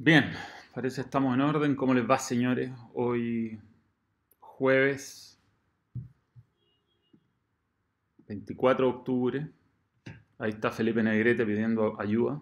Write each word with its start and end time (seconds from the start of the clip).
Bien, 0.00 0.30
parece 0.72 1.02
que 1.02 1.06
estamos 1.06 1.34
en 1.34 1.40
orden. 1.40 1.74
¿Cómo 1.74 1.92
les 1.92 2.08
va, 2.08 2.20
señores? 2.20 2.70
Hoy 2.94 3.58
jueves 4.38 5.36
24 8.28 8.86
de 8.86 8.92
octubre. 8.92 9.48
Ahí 10.38 10.50
está 10.50 10.70
Felipe 10.70 11.02
Negrete 11.02 11.44
pidiendo 11.44 12.00
ayuda. 12.00 12.40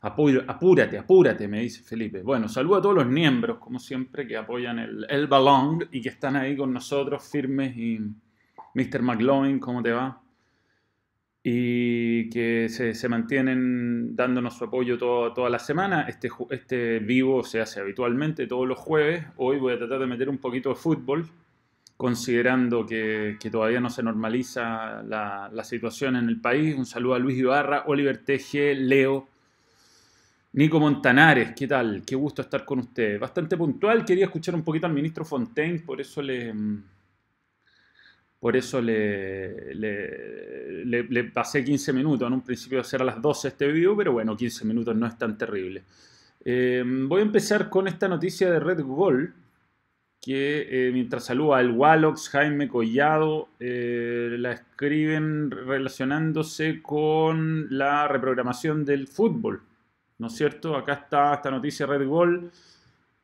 apúrate, 0.00 0.98
apúrate, 0.98 1.46
me 1.46 1.60
dice 1.60 1.80
Felipe. 1.84 2.22
Bueno, 2.22 2.48
saludo 2.48 2.78
a 2.78 2.82
todos 2.82 2.96
los 2.96 3.06
miembros, 3.06 3.58
como 3.58 3.78
siempre, 3.78 4.26
que 4.26 4.36
apoyan 4.36 4.80
el, 4.80 5.06
el 5.08 5.28
balón 5.28 5.88
y 5.92 6.02
que 6.02 6.08
están 6.08 6.34
ahí 6.34 6.56
con 6.56 6.72
nosotros 6.72 7.22
firmes. 7.22 7.76
Y 7.76 8.00
Mr. 8.74 9.00
McLovin, 9.00 9.60
¿cómo 9.60 9.80
te 9.80 9.92
va? 9.92 10.23
Y 11.46 12.30
que 12.30 12.70
se, 12.70 13.08
mantienen 13.10 14.16
dándonos 14.16 14.56
su 14.56 14.64
apoyo 14.64 14.96
toda 14.96 15.50
la 15.50 15.58
semana. 15.58 16.06
Este, 16.08 16.30
este 16.48 17.00
vivo 17.00 17.44
se 17.44 17.60
hace 17.60 17.80
habitualmente 17.80 18.46
todos 18.46 18.66
los 18.66 18.78
jueves. 18.78 19.26
Hoy 19.36 19.58
voy 19.58 19.74
a 19.74 19.78
tratar 19.78 20.00
de 20.00 20.06
meter 20.06 20.30
un 20.30 20.38
poquito 20.38 20.70
de 20.70 20.76
fútbol, 20.76 21.28
considerando 21.98 22.86
que, 22.86 23.36
todavía 23.52 23.78
no 23.78 23.90
se 23.90 24.02
normaliza 24.02 25.02
la, 25.02 25.64
situación 25.64 26.16
en 26.16 26.30
el 26.30 26.40
país. 26.40 26.74
Un 26.76 26.86
saludo 26.86 27.14
a 27.14 27.18
Luis 27.18 27.36
Ibarra, 27.36 27.84
Oliver 27.88 28.24
Teje, 28.24 28.74
Leo. 28.74 29.28
Nico 30.54 30.80
Montanares, 30.80 31.52
¿qué 31.54 31.66
tal? 31.66 32.04
Qué 32.06 32.14
gusto 32.16 32.40
estar 32.40 32.64
con 32.64 32.78
ustedes. 32.78 33.20
Bastante 33.20 33.54
puntual, 33.56 34.02
quería 34.04 34.24
escuchar 34.24 34.54
un 34.54 34.62
poquito 34.62 34.86
al 34.86 34.94
ministro 34.94 35.26
Fontaine, 35.26 35.80
por 35.80 36.00
eso 36.00 36.22
le, 36.22 36.54
por 38.44 38.58
eso 38.58 38.82
le, 38.82 39.72
pasé 41.32 41.64
15 41.64 41.92
minutos. 41.92 42.26
En 42.26 42.34
un 42.34 42.42
principio 42.42 42.80
a 42.80 43.04
las 43.04 43.20
12 43.20 43.48
este 43.48 43.70
video, 43.70 43.96
pero 43.96 44.12
bueno, 44.12 44.36
15 44.36 44.64
minutos 44.64 44.94
no 44.96 45.06
es 45.06 45.16
tan 45.16 45.36
terrible. 45.36 45.84
Eh, 46.44 46.84
voy 46.84 47.20
a 47.20 47.24
empezar 47.24 47.70
con 47.70 47.88
esta 47.88 48.08
noticia 48.08 48.50
de 48.50 48.60
Red 48.60 48.82
Gold, 48.82 49.32
que 50.20 50.88
eh, 50.88 50.90
mientras 50.92 51.24
saluda 51.24 51.58
al 51.58 51.70
Wallox, 51.70 52.28
Jaime 52.30 52.68
Collado, 52.68 53.48
eh, 53.60 54.36
la 54.38 54.52
escriben 54.52 55.50
relacionándose 55.50 56.80
con 56.82 57.66
la 57.70 58.08
reprogramación 58.08 58.84
del 58.84 59.08
fútbol. 59.08 59.62
¿No 60.18 60.28
es 60.28 60.34
cierto? 60.34 60.76
Acá 60.76 60.94
está 60.94 61.34
esta 61.34 61.50
noticia 61.50 61.86
Red 61.86 62.06
Gold 62.06 62.50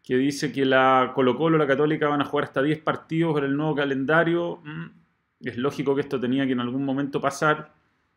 que 0.03 0.17
dice 0.17 0.51
que 0.51 0.65
la 0.65 1.13
Colo 1.15 1.37
Colo, 1.37 1.57
la 1.57 1.67
Católica 1.67 2.09
van 2.09 2.21
a 2.21 2.25
jugar 2.25 2.47
hasta 2.47 2.63
10 2.63 2.81
partidos 2.81 3.39
en 3.39 3.45
el 3.45 3.57
nuevo 3.57 3.75
calendario. 3.75 4.61
Mm, 4.65 4.87
es 5.43 5.57
lógico 5.57 5.95
que 5.95 6.03
esto 6.03 6.21
tenía 6.21 6.47
que 6.47 6.53
en 6.53 6.61
algún 6.61 6.85
momento 6.85 7.21
pasar. 7.21 7.73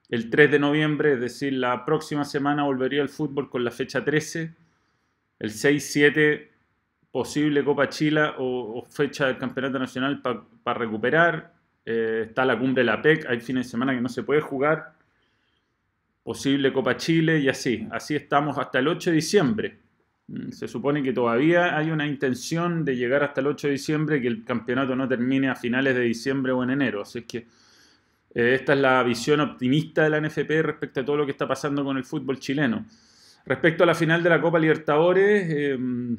El 0.10 0.30
3 0.30 0.52
de 0.52 0.60
noviembre, 0.60 1.14
es 1.14 1.20
decir, 1.20 1.54
la 1.54 1.86
próxima 1.86 2.26
semana 2.26 2.64
volvería 2.64 3.02
el 3.02 3.10
fútbol 3.10 3.50
con 3.50 3.64
la 3.64 3.72
fecha 3.72 4.04
13. 4.04 4.54
El 5.40 5.50
6-7, 5.50 6.48
posible 7.12 7.64
Copa 7.64 7.90
Chile 7.90 8.32
o, 8.38 8.86
fecha 8.90 9.28
del 9.28 9.38
Campeonato 9.38 9.80
Nacional 9.80 10.22
para 10.22 10.80
recuperar. 10.80 11.54
Eh, 11.86 12.26
está 12.28 12.46
la 12.46 12.58
cumbre 12.58 12.82
de 12.82 12.86
la 12.86 13.02
PEC, 13.02 13.26
hay 13.28 13.40
fines 13.40 13.68
de 13.68 13.72
semana 13.72 13.94
que 13.94 14.02
no 14.02 14.10
se 14.10 14.24
puede 14.24 14.42
jugar. 14.42 14.94
Posible 16.24 16.72
Copa 16.72 16.98
Chile 16.98 17.40
y 17.40 17.50
así. 17.50 17.88
Así 17.92 18.16
estamos 18.16 18.58
hasta 18.58 18.80
el 18.80 18.88
8 18.88 19.10
de 19.10 19.16
diciembre. 19.16 19.83
Mm, 20.28 20.52
se 20.52 20.68
supone 20.68 21.04
que 21.04 21.14
todavía 21.14 21.78
hay 21.78 21.92
una 21.92 22.08
intención 22.08 22.86
de 22.86 22.96
llegar 22.96 23.24
hasta 23.24 23.42
el 23.42 23.48
8 23.48 23.68
de 23.68 23.74
diciembre, 23.74 24.22
que 24.22 24.28
el 24.28 24.44
campeonato 24.44 24.96
no 24.96 25.08
termine 25.08 25.50
a 25.50 25.56
finales 25.56 25.96
de 25.96 26.02
diciembre 26.02 26.52
o 26.52 26.64
en 26.64 26.72
enero. 26.72 27.02
Así 27.02 27.20
es 27.20 27.26
que 27.26 27.38
eh, 28.34 28.56
esta 28.56 28.74
es 28.74 28.80
la 28.80 29.04
visión 29.04 29.40
optimista 29.42 30.04
de 30.04 30.10
la 30.10 30.22
NFP 30.22 30.62
respecto 30.62 31.02
a 31.02 31.06
todo 31.06 31.18
lo 31.18 31.26
que 31.26 31.32
está 31.32 31.48
pasando 31.48 31.84
con 31.84 31.98
el 31.98 32.06
fútbol 32.06 32.40
chileno. 32.40 32.86
Respecto 33.46 33.84
a 33.84 33.88
la 33.88 33.96
final 33.96 34.24
de 34.24 34.30
la 34.30 34.42
Copa 34.42 34.60
Libertadores, 34.60 35.50
em, 35.50 36.18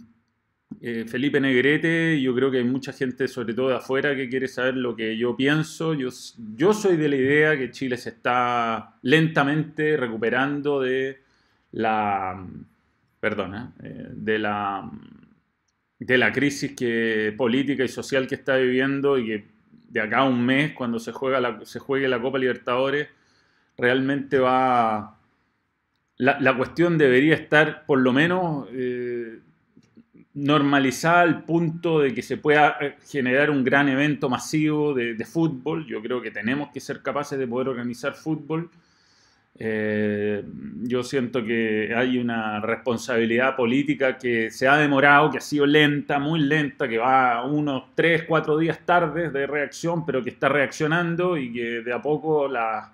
eh, 0.81 1.05
Felipe 1.09 1.41
Negrete, 1.41 2.21
yo 2.21 2.35
creo 2.35 2.51
que 2.51 2.59
hay 2.59 2.65
mucha 2.65 2.93
gente, 2.93 3.29
sobre 3.29 3.55
todo 3.55 3.71
de 3.71 3.77
afuera, 3.77 4.15
que 4.15 4.29
quiere 4.29 4.49
saber 4.49 4.77
lo 4.77 4.95
que 4.95 5.17
yo 5.17 5.37
pienso. 5.37 5.95
Yo, 5.95 6.11
yo 6.57 6.75
soy 6.75 6.97
de 6.97 7.09
la 7.09 7.17
idea 7.17 7.57
que 7.57 7.71
Chile 7.71 7.97
se 7.97 8.11
está 8.11 8.97
lentamente 9.03 9.97
recuperando 9.97 10.81
de 10.81 11.23
la 11.73 12.47
perdona, 13.25 13.73
eh, 13.83 14.09
de, 14.11 14.39
la, 14.39 14.91
de 15.99 16.19
la 16.19 16.31
crisis 16.31 16.73
que, 16.77 17.33
política 17.35 17.83
y 17.83 17.89
social 17.89 18.27
que 18.27 18.35
está 18.35 18.57
viviendo 18.57 19.17
y 19.17 19.27
que 19.27 19.45
de 19.89 20.01
acá 20.03 20.19
a 20.19 20.25
un 20.25 20.45
mes, 20.45 20.73
cuando 20.75 20.99
se, 20.99 21.11
juega 21.11 21.41
la, 21.41 21.65
se 21.65 21.79
juegue 21.79 22.07
la 22.07 22.21
Copa 22.21 22.39
Libertadores, 22.39 23.09
realmente 23.79 24.39
va... 24.39 25.17
La, 26.19 26.55
cuestión 26.55 26.99
debería 26.99 27.35
estar 27.35 27.87
por 27.87 27.99
lo 27.99 28.13
menos 28.13 28.69
eh, 28.73 29.39
normalizada 30.35 31.23
al 31.23 31.45
punto 31.45 32.01
de 32.01 32.13
que 32.13 32.21
se 32.21 32.37
pueda 32.37 32.77
eh, 32.79 32.97
generar 33.09 33.49
un 33.49 33.65
gran 33.65 33.89
evento 33.89 34.29
masivo 34.29 34.93
de, 34.93 35.15
de 35.15 35.25
fútbol. 35.25 35.87
Yo 35.87 36.03
creo 36.03 36.21
que 36.21 36.31
tenemos 36.31 36.69
que 36.75 36.81
ser 36.81 37.01
capaces 37.01 37.39
de 37.39 37.47
poder 37.47 37.69
organizar 37.69 38.13
fútbol 38.13 38.69
eh, 39.57 40.43
yo 40.83 41.05
siento 41.05 41.45
que 41.45 41.95
hay 41.95 42.19
una 42.19 42.61
responsabilidad 42.61 43.55
política 43.55 44.19
que 44.19 44.51
se 44.51 44.67
ha 44.67 44.77
demorado, 44.77 45.31
que 45.31 45.39
ha 45.39 45.41
sido 45.41 45.65
lenta, 45.65 46.19
muy 46.19 46.41
lenta, 46.41 46.89
que 46.89 46.99
va 46.99 47.45
unos 47.45 47.95
3, 47.95 48.25
4 48.25 48.59
días 48.59 48.81
tarde 48.85 49.31
de 49.31 49.47
reacción, 49.47 50.05
pero 50.05 50.25
que 50.25 50.31
está 50.31 50.49
reaccionando 50.49 51.37
y 51.37 51.53
que 51.53 51.83
de 51.83 51.93
a 51.93 52.03
poco 52.03 52.49
las 52.49 52.91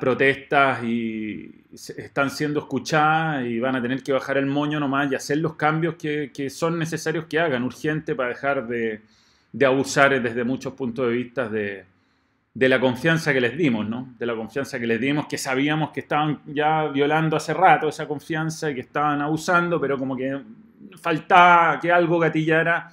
protestas 0.00 0.82
y 0.82 1.64
están 1.96 2.30
siendo 2.30 2.60
escuchadas 2.60 3.46
y 3.46 3.60
van 3.60 3.76
a 3.76 3.82
tener 3.82 4.02
que 4.02 4.12
bajar 4.12 4.38
el 4.38 4.46
moño 4.46 4.80
nomás 4.80 5.10
y 5.12 5.14
hacer 5.14 5.38
los 5.38 5.54
cambios 5.54 5.94
que, 5.94 6.50
son 6.50 6.78
necesarios 6.80 7.26
que 7.26 7.38
hagan, 7.38 7.62
urgente 7.62 8.16
para 8.16 8.30
dejar 8.30 8.66
de, 8.66 9.02
de 9.52 9.66
abusar 9.66 10.20
desde 10.20 10.42
muchos 10.42 10.72
puntos 10.74 11.06
de 11.06 11.12
vista 11.12 11.48
de, 11.48 11.84
de 12.54 12.68
la 12.68 12.78
confianza 12.78 13.32
que 13.32 13.40
les 13.40 13.56
dimos, 13.56 13.88
¿no? 13.88 14.14
De 14.18 14.26
la 14.26 14.34
confianza 14.34 14.78
que 14.78 14.86
les 14.86 15.00
dimos, 15.00 15.26
que 15.26 15.38
sabíamos 15.38 15.90
que 15.90 16.00
estaban 16.00 16.40
ya 16.46 16.88
violando 16.88 17.36
hace 17.36 17.54
rato 17.54 17.88
esa 17.88 18.06
confianza 18.06 18.70
y 18.70 18.74
que 18.74 18.82
estaban 18.82 19.22
abusando, 19.22 19.80
pero 19.80 19.98
como 19.98 20.16
que 20.16 20.38
faltaba 21.00 21.80
que 21.80 21.90
algo 21.90 22.18
gatillara 22.18 22.90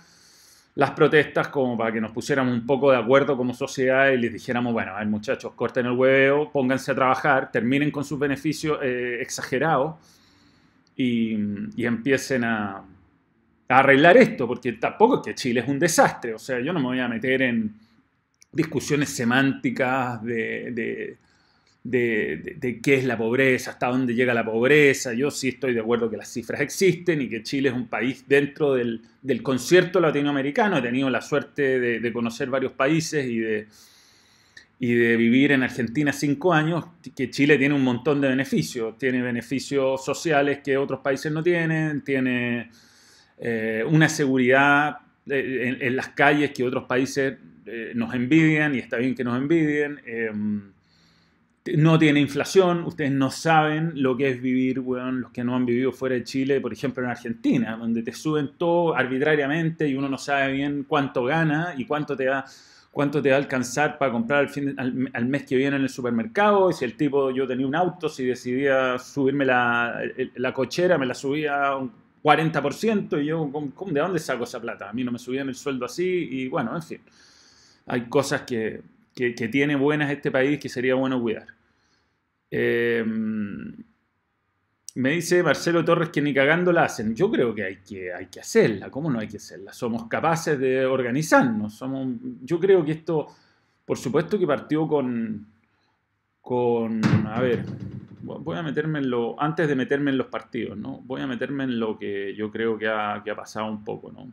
las 0.75 0.91
protestas 0.91 1.49
como 1.49 1.77
para 1.77 1.91
que 1.91 1.99
nos 1.99 2.11
pusiéramos 2.11 2.53
un 2.53 2.65
poco 2.65 2.91
de 2.91 2.97
acuerdo 2.97 3.35
como 3.35 3.53
sociedad 3.53 4.11
y 4.11 4.17
les 4.17 4.31
dijéramos, 4.31 4.71
bueno, 4.71 4.93
a 4.93 4.99
ver 4.99 5.07
muchachos, 5.07 5.51
corten 5.53 5.87
el 5.87 5.91
huevo, 5.91 6.49
pónganse 6.49 6.91
a 6.91 6.95
trabajar, 6.95 7.51
terminen 7.51 7.91
con 7.91 8.05
sus 8.05 8.17
beneficios 8.17 8.79
eh, 8.81 9.17
exagerados 9.19 9.95
y, 10.95 11.33
empiecen 11.83 12.45
a, 12.45 12.77
a 12.77 12.83
arreglar 13.67 14.15
esto, 14.15 14.47
porque 14.47 14.73
tampoco 14.73 15.17
es 15.17 15.21
que 15.25 15.35
Chile 15.35 15.59
es 15.59 15.67
un 15.67 15.79
desastre, 15.79 16.33
o 16.33 16.39
sea, 16.39 16.61
yo 16.61 16.71
no 16.71 16.79
me 16.79 16.85
voy 16.85 16.99
a 17.01 17.09
meter 17.09 17.41
en 17.41 17.73
discusiones 18.51 19.09
semánticas 19.09 20.23
de, 20.23 21.17
de, 21.83 22.79
qué 22.83 22.95
es 22.95 23.05
la 23.05 23.17
pobreza, 23.17 23.71
hasta 23.71 23.87
dónde 23.87 24.13
llega 24.13 24.33
la 24.33 24.45
pobreza. 24.45 25.13
Yo 25.13 25.31
sí 25.31 25.49
estoy 25.49 25.73
de 25.73 25.79
acuerdo 25.79 26.09
que 26.09 26.17
las 26.17 26.29
cifras 26.29 26.61
existen 26.61 27.21
y 27.21 27.29
que 27.29 27.43
Chile 27.43 27.69
es 27.69 27.75
un 27.75 27.87
país 27.87 28.25
dentro 28.27 28.73
del, 28.73 29.01
concierto 29.43 29.99
latinoamericano. 29.99 30.77
He 30.77 30.81
tenido 30.81 31.09
la 31.09 31.21
suerte 31.21 31.79
de, 31.79 32.13
conocer 32.13 32.49
varios 32.49 32.73
países 32.73 33.25
y 33.25 33.39
de, 33.39 33.67
y 34.79 34.93
de 34.93 35.17
vivir 35.17 35.51
en 35.51 35.63
Argentina 35.63 36.11
cinco 36.11 36.53
años, 36.53 36.85
que 37.15 37.29
Chile 37.29 37.57
tiene 37.57 37.75
un 37.75 37.83
montón 37.83 38.21
de 38.21 38.29
beneficios. 38.29 38.97
Tiene 38.97 39.21
beneficios 39.21 40.03
sociales 40.03 40.59
que 40.63 40.77
otros 40.77 40.99
países 40.99 41.31
no 41.31 41.41
tienen, 41.41 42.03
tiene 42.03 42.69
eh, 43.37 43.83
una 43.87 44.09
seguridad 44.09 44.97
eh, 45.29 45.77
en, 45.81 45.95
las 45.95 46.09
calles 46.09 46.51
que 46.51 46.63
otros 46.63 46.85
países 46.85 47.37
eh, 47.65 47.91
nos 47.95 48.13
envidian 48.13 48.75
y 48.75 48.79
está 48.79 48.97
bien 48.97 49.15
que 49.15 49.23
nos 49.23 49.37
envidien. 49.37 49.99
Em, 50.05 50.71
no 51.75 51.99
tiene 51.99 52.19
inflación, 52.19 52.83
ustedes 52.83 53.11
no 53.11 53.29
saben 53.31 53.91
lo 53.95 54.17
que 54.17 54.29
es 54.29 54.41
vivir, 54.41 54.79
bueno, 54.79 55.11
los 55.11 55.31
que 55.31 55.43
no 55.43 55.55
han 55.55 55.65
vivido 55.65 55.91
fuera 55.91 56.15
de 56.15 56.23
Chile, 56.23 56.61
por 56.61 56.73
ejemplo 56.73 57.03
en 57.03 57.09
Argentina, 57.09 57.77
donde 57.77 58.01
te 58.01 58.13
suben 58.13 58.51
todo 58.57 58.95
arbitrariamente 58.95 59.87
y 59.87 59.95
uno 59.95 60.09
no 60.09 60.17
sabe 60.17 60.53
bien 60.53 60.85
cuánto 60.87 61.25
gana 61.25 61.73
y 61.77 61.85
cuánto 61.85 62.15
te 62.15 62.27
va, 62.27 62.45
cuánto 62.91 63.21
te 63.21 63.29
va 63.29 63.35
a 63.35 63.39
alcanzar 63.39 63.97
para 63.97 64.11
comprar 64.11 64.39
al, 64.39 64.49
fin, 64.49 64.75
al, 64.77 65.25
mes 65.25 65.43
que 65.43 65.55
viene 65.55 65.75
en 65.75 65.83
el 65.83 65.89
supermercado. 65.89 66.69
Y 66.69 66.73
si 66.73 66.85
el 66.85 66.95
tipo, 66.95 67.29
yo 67.31 67.47
tenía 67.47 67.67
un 67.67 67.75
auto, 67.75 68.09
si 68.09 68.25
decidía 68.25 68.97
subirme 68.97 69.45
la, 69.45 70.01
la 70.35 70.53
cochera, 70.53 70.97
me 70.97 71.05
la 71.05 71.13
subía 71.13 71.73
40% 72.23 73.21
y 73.21 73.25
yo, 73.25 73.49
¿de 73.91 73.99
dónde 73.99 74.19
saco 74.19 74.43
esa 74.43 74.59
plata? 74.59 74.89
A 74.89 74.93
mí 74.93 75.03
no 75.03 75.11
me 75.11 75.19
subían 75.19 75.49
el 75.49 75.55
sueldo 75.55 75.85
así 75.85 76.27
y 76.31 76.47
bueno, 76.47 76.75
en 76.75 76.81
fin 76.81 77.01
hay 77.89 78.07
cosas 78.07 78.43
que, 78.43 78.83
tiene 79.51 79.75
buenas 79.75 80.09
este 80.11 80.31
país 80.31 80.59
que 80.59 80.69
sería 80.69 80.95
bueno 80.95 81.21
cuidar. 81.21 81.47
Em, 82.49 83.75
me 84.95 85.09
dice 85.11 85.43
Marcelo 85.43 85.83
Torres 85.83 86.09
que 86.09 86.21
ni 86.21 86.33
cagando 86.33 86.71
la 86.71 86.85
hacen. 86.85 87.13
Yo 87.13 87.29
creo 87.29 87.53
que 87.53 87.63
hay, 87.63 87.75
que 87.77 88.13
hay 88.13 88.27
que 88.27 88.39
hacerla. 88.39 88.89
¿Cómo 88.89 89.11
no 89.11 89.19
hay 89.19 89.27
que 89.27 89.37
hacerla? 89.37 89.73
Somos 89.73 90.07
capaces 90.07 90.57
de 90.57 90.85
organizarnos. 90.85 91.73
Somos, 91.73 92.13
yo 92.43 92.59
creo 92.59 92.85
que 92.85 92.93
esto, 92.93 93.27
por 93.83 93.97
supuesto 93.97 94.39
que 94.39 94.47
partió 94.47 94.87
con, 94.87 95.45
con, 96.39 97.01
a 97.27 97.41
ver, 97.41 97.65
voy 98.37 98.57
a 98.57 98.63
meterme 98.63 98.99
en 98.99 99.09
lo, 99.09 99.41
antes 99.41 99.67
de 99.67 99.75
meterme 99.75 100.11
en 100.11 100.17
los 100.17 100.27
partidos, 100.27 100.77
¿no? 100.77 101.01
Voy 101.01 101.21
a 101.21 101.27
meterme 101.27 101.63
en 101.63 101.79
lo 101.79 101.97
que 101.97 102.35
yo 102.35 102.51
creo 102.51 102.77
que 102.77 102.87
ha, 102.87 103.23
pasado 103.35 103.67
un 103.67 103.83
poco, 103.83 104.11
¿no? 104.11 104.31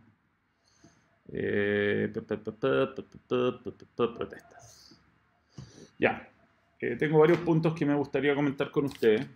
Protestas. 4.15 5.01
Ya, 5.99 6.29
eh, 6.81 6.97
tengo 6.97 7.19
varios 7.19 7.39
puntos 7.39 7.75
que 7.75 7.87
me 7.87 7.95
gustaría 7.95 8.35
comentar 8.35 8.71
con 8.71 8.85
ustedes. 8.85 9.27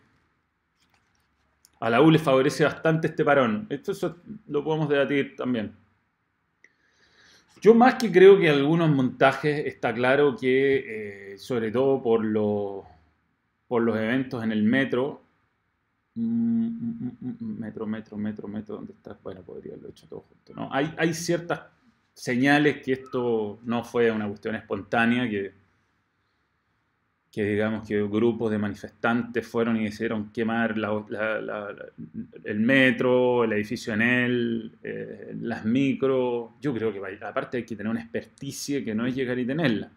A 1.81 1.89
la 1.89 2.03
U 2.03 2.11
le 2.11 2.19
favorece 2.19 2.65
bastante 2.65 3.07
este 3.09 3.25
parón. 3.25 3.67
Esto 3.71 3.93
lo 4.49 4.63
podemos 4.63 4.89
debatir 4.89 5.35
también. 5.35 5.75
Yo 7.63 7.75
más 7.75 7.95
que 7.97 8.11
creo 8.11 8.39
que 8.39 8.49
algunos 8.49 8.89
montajes 8.91 9.67
está 9.67 9.93
claro 9.93 10.35
que, 10.35 11.33
eh, 11.33 11.39
sobre 11.39 11.71
todo 11.71 12.03
por, 12.03 12.25
por 13.71 13.83
los 13.83 13.97
eventos 13.97 14.43
en 14.43 14.51
el 14.51 14.65
metro, 14.65 15.23
mm, 16.17 16.67
mm, 16.67 17.17
mm, 17.21 17.61
metro, 17.61 17.87
metro, 17.87 18.17
metro, 18.17 18.49
metro, 18.49 18.75
¿dónde 18.75 18.95
está? 18.95 19.17
Bueno, 19.23 19.43
podría 19.43 19.75
haberlo 19.75 19.91
hecho 19.91 20.09
todo 20.09 20.23
junto. 20.23 20.55
¿no? 20.55 20.69
Hay, 20.73 20.93
hay 20.99 21.15
ciertas 21.15 21.61
señales 22.13 22.83
que 22.83 22.95
esto 22.95 23.61
no 23.63 23.85
fue 23.85 24.11
una 24.11 24.27
cuestión 24.27 24.57
espontánea, 24.57 25.31
que 25.31 25.53
que 27.31 27.45
digamos 27.45 27.87
que 27.87 28.03
grupos 28.09 28.51
de 28.51 28.59
manifestantes 28.59 29.47
fueron 29.47 29.77
y 29.77 29.87
hicieron 29.87 30.33
quemar 30.33 30.75
el 32.43 32.59
metro, 32.59 33.45
el 33.45 33.53
edificio 33.53 33.95
en 33.95 34.03
él, 34.03 34.73
eh, 34.83 35.37
las 35.41 35.65
micros. 35.65 36.51
Yo 36.61 36.75
creo 36.75 36.93
que 36.93 37.01
aparte 37.25 37.59
hay 37.59 37.65
que 37.65 37.77
tener 37.77 37.89
una 37.89 38.01
experticia 38.01 38.85
que 38.85 38.97
no 38.97 39.07
es 39.07 39.15
llegar 39.15 39.39
y 39.39 39.47
tenerla. 39.47 39.93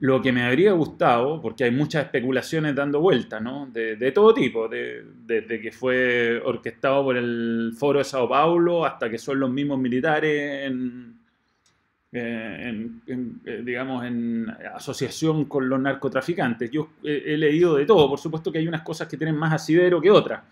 Lo 0.00 0.22
que 0.22 0.32
me 0.32 0.42
habría 0.42 0.72
gustado, 0.72 1.40
porque 1.40 1.64
hay 1.64 1.70
muchas 1.70 2.04
especulaciones 2.04 2.74
dando 2.74 3.00
vueltas, 3.00 3.42
¿no? 3.42 3.66
De, 3.66 4.12
todo 4.12 4.32
tipo, 4.32 4.66
desde 4.68 5.60
que 5.60 5.72
fue 5.72 6.40
orquestado 6.42 7.04
por 7.04 7.16
el 7.16 7.72
Foro 7.78 7.98
de 7.98 8.04
Sao 8.04 8.28
Paulo 8.28 8.86
hasta 8.86 9.10
que 9.10 9.18
son 9.18 9.38
los 9.38 9.50
mismos 9.50 9.78
militares 9.78 10.66
en, 10.66 11.20
eh, 12.12 12.90
en, 13.06 13.40
eh, 13.44 13.62
digamos, 13.64 14.04
en 14.04 14.50
asociación 14.74 15.44
con 15.44 15.68
los 15.68 15.78
narcotraficantes. 15.80 16.68
Yo 16.68 16.90
he, 17.04 17.36
leído 17.36 17.76
de 17.76 17.86
todo, 17.86 18.08
por 18.08 18.18
supuesto 18.18 18.50
que 18.50 18.58
hay 18.58 18.66
unas 18.66 18.82
cosas 18.82 19.06
que 19.06 19.16
tienen 19.16 19.36
más 19.36 19.52
asidero 19.52 20.00
que 20.00 20.10
otras, 20.10 20.42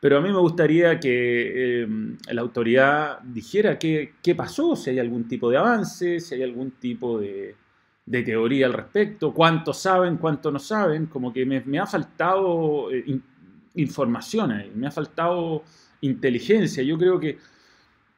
pero 0.00 0.16
a 0.16 0.20
mí 0.22 0.30
me 0.30 0.38
gustaría 0.38 0.98
que 0.98 1.82
eh, 1.82 1.86
la 2.30 2.40
autoridad 2.40 3.20
dijera 3.20 3.78
qué, 3.78 4.34
pasó, 4.34 4.74
si 4.74 4.88
hay 4.88 5.00
algún 5.00 5.28
tipo 5.28 5.50
de 5.50 5.58
avance, 5.58 6.18
si 6.18 6.34
hay 6.34 6.44
algún 6.44 6.70
tipo 6.72 7.20
de, 7.20 7.56
de 8.04 8.22
teoría 8.22 8.66
al 8.66 8.72
respecto, 8.72 9.32
cuántos 9.32 9.78
saben, 9.78 10.16
cuántos 10.16 10.52
no 10.52 10.58
saben, 10.58 11.06
como 11.06 11.32
que 11.32 11.46
me, 11.46 11.78
ha 11.78 11.86
faltado 11.86 12.88
información 13.74 14.52
ahí, 14.52 14.72
me 14.74 14.86
ha 14.86 14.90
faltado 14.90 15.62
inteligencia. 16.00 16.82
Yo 16.82 16.98
creo 16.98 17.18
que 17.18 17.38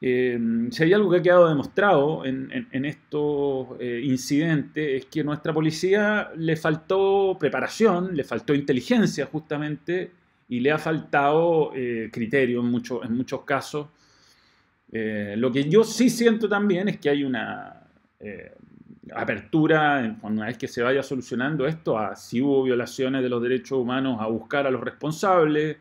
eh, 0.01 0.37
si 0.71 0.83
hay 0.83 0.93
algo 0.93 1.09
que 1.09 1.17
ha 1.17 1.21
quedado 1.21 1.47
demostrado 1.47 2.25
en, 2.25 2.85
estos 2.85 3.69
eh, 3.79 4.01
incidentes 4.03 5.03
es 5.03 5.05
que 5.05 5.21
a 5.21 5.23
nuestra 5.23 5.53
policía 5.53 6.31
le 6.35 6.55
faltó 6.55 7.37
preparación, 7.39 8.15
le 8.15 8.23
faltó 8.23 8.53
inteligencia 8.53 9.25
justamente 9.27 10.11
y 10.49 10.59
le 10.59 10.71
ha 10.71 10.77
faltado 10.77 11.71
eh, 11.73 12.09
criterio 12.11 12.59
en, 12.59 12.67
en 12.67 13.17
muchos 13.17 13.41
casos. 13.43 13.87
lo 14.91 15.51
que 15.51 15.69
yo 15.69 15.83
sí 15.83 16.09
siento 16.09 16.47
también 16.47 16.87
es 16.89 16.97
que 16.97 17.09
hay 17.09 17.23
una 17.23 17.81
apertura, 19.13 20.17
una 20.21 20.45
vez 20.47 20.57
que 20.57 20.67
se 20.67 20.81
vaya 20.81 21.03
solucionando 21.03 21.67
esto, 21.67 21.97
a 21.97 22.15
si 22.15 22.41
hubo 22.41 22.63
violaciones 22.63 23.21
de 23.21 23.29
los 23.29 23.41
derechos 23.41 23.77
humanos, 23.77 24.17
a 24.19 24.27
buscar 24.27 24.65
a 24.65 24.71
los 24.71 24.81
responsables 24.81 25.77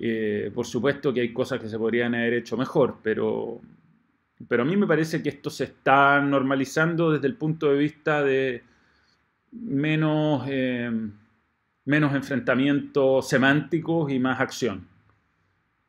eh, 0.00 0.52
por 0.54 0.64
supuesto 0.64 1.12
que 1.12 1.20
hay 1.22 1.32
cosas 1.32 1.60
que 1.60 1.68
se 1.68 1.76
podrían 1.76 2.14
haber 2.14 2.34
hecho 2.34 2.56
mejor, 2.56 2.98
pero, 3.02 3.60
pero 4.46 4.62
a 4.62 4.64
mí 4.64 4.76
me 4.76 4.86
parece 4.86 5.20
que 5.20 5.28
esto 5.28 5.50
se 5.50 5.64
está 5.64 6.20
normalizando 6.20 7.10
desde 7.10 7.26
el 7.26 7.34
punto 7.34 7.72
de 7.72 7.78
vista 7.78 8.22
de 8.22 8.62
menos, 9.50 10.44
eh, 10.46 10.88
menos 11.84 12.14
enfrentamientos 12.14 13.28
semánticos 13.28 14.12
y 14.12 14.20
más 14.20 14.40
acción. 14.40 14.86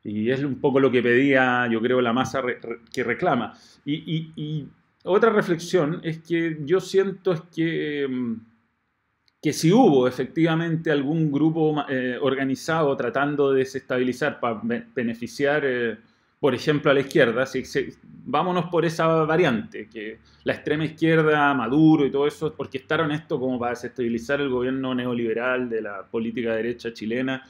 Y 0.02 0.28
es 0.30 0.42
un 0.42 0.60
poco 0.60 0.80
lo 0.80 0.90
que 0.90 1.02
pedía, 1.02 1.68
yo 1.70 1.80
creo, 1.80 2.00
la 2.00 2.12
masa 2.12 2.42
que 2.92 3.04
reclama. 3.04 3.54
Y, 3.84 4.66
otra 5.04 5.30
reflexión 5.30 6.00
es 6.02 6.18
que 6.18 6.58
yo 6.64 6.80
siento 6.80 7.32
es 7.32 7.42
que... 7.54 8.06
Mm, 8.08 8.50
que 9.42 9.52
si 9.52 9.72
hubo 9.72 10.06
efectivamente 10.06 10.90
algún 10.90 11.32
grupo 11.32 11.82
eh, 11.88 12.18
organizado 12.20 12.94
tratando 12.96 13.52
de 13.52 13.60
desestabilizar 13.60 14.38
para 14.38 14.60
beneficiar, 14.94 15.62
eh, 15.64 15.96
por 16.38 16.54
ejemplo, 16.54 16.90
a 16.90 16.94
la 16.94 17.00
izquierda, 17.00 17.46
si, 17.46 17.62
vámonos 18.02 18.66
por 18.66 18.84
esa 18.84 19.06
variante, 19.06 19.88
que 19.88 20.18
la 20.44 20.52
extrema 20.52 20.84
izquierda, 20.84 21.54
Maduro 21.54 22.04
y 22.06 22.10
todo 22.10 22.26
eso 22.26 22.54
orquestaron 22.56 23.12
esto 23.12 23.40
como 23.40 23.58
para 23.58 23.70
desestabilizar 23.70 24.40
el 24.40 24.50
gobierno 24.50 24.94
neoliberal 24.94 25.70
de 25.70 25.82
la 25.82 26.06
política 26.06 26.54
derecha 26.54 26.92
chilena. 26.92 27.42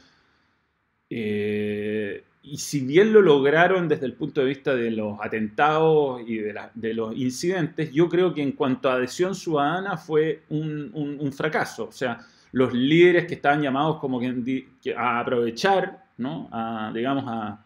Eh, 1.08 2.22
y 2.42 2.56
si 2.56 2.80
bien 2.80 3.12
lo 3.12 3.20
lograron 3.20 3.86
desde 3.88 4.06
el 4.06 4.14
punto 4.14 4.40
de 4.40 4.46
vista 4.46 4.74
de 4.74 4.90
los 4.90 5.18
atentados 5.20 6.22
y 6.26 6.38
de, 6.38 6.94
los 6.94 7.14
incidentes, 7.14 7.92
yo 7.92 8.08
creo 8.08 8.32
que 8.32 8.42
en 8.42 8.52
cuanto 8.52 8.88
a 8.88 8.94
adhesión 8.94 9.34
ciudadana 9.34 9.98
fue 9.98 10.44
un, 10.48 11.32
fracaso. 11.36 11.88
O 11.88 11.92
sea, 11.92 12.18
los 12.52 12.72
líderes 12.72 13.26
que 13.26 13.34
estaban 13.34 13.60
llamados 13.60 13.98
como 13.98 14.18
que, 14.18 14.94
a 14.96 15.20
aprovechar, 15.20 16.04
¿no? 16.16 16.48
a, 16.50 16.90
digamos, 16.94 17.24
a, 17.26 17.64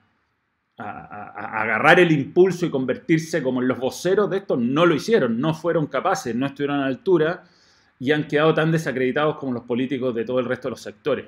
agarrar 0.76 2.00
el 2.00 2.10
impulso 2.10 2.66
y 2.66 2.70
convertirse 2.70 3.44
como 3.44 3.62
en 3.62 3.68
los 3.68 3.78
voceros 3.78 4.28
de 4.28 4.38
esto, 4.38 4.56
no 4.56 4.86
lo 4.86 4.96
hicieron, 4.96 5.38
no 5.38 5.54
fueron 5.54 5.86
capaces, 5.86 6.34
no 6.34 6.46
estuvieron 6.46 6.78
a 6.78 6.80
la 6.80 6.86
altura 6.86 7.44
y 8.00 8.10
han 8.10 8.26
quedado 8.26 8.52
tan 8.54 8.72
desacreditados 8.72 9.36
como 9.36 9.52
los 9.52 9.62
políticos 9.62 10.12
de 10.16 10.24
todo 10.24 10.40
el 10.40 10.46
resto 10.46 10.66
de 10.66 10.70
los 10.70 10.80
sectores. 10.80 11.26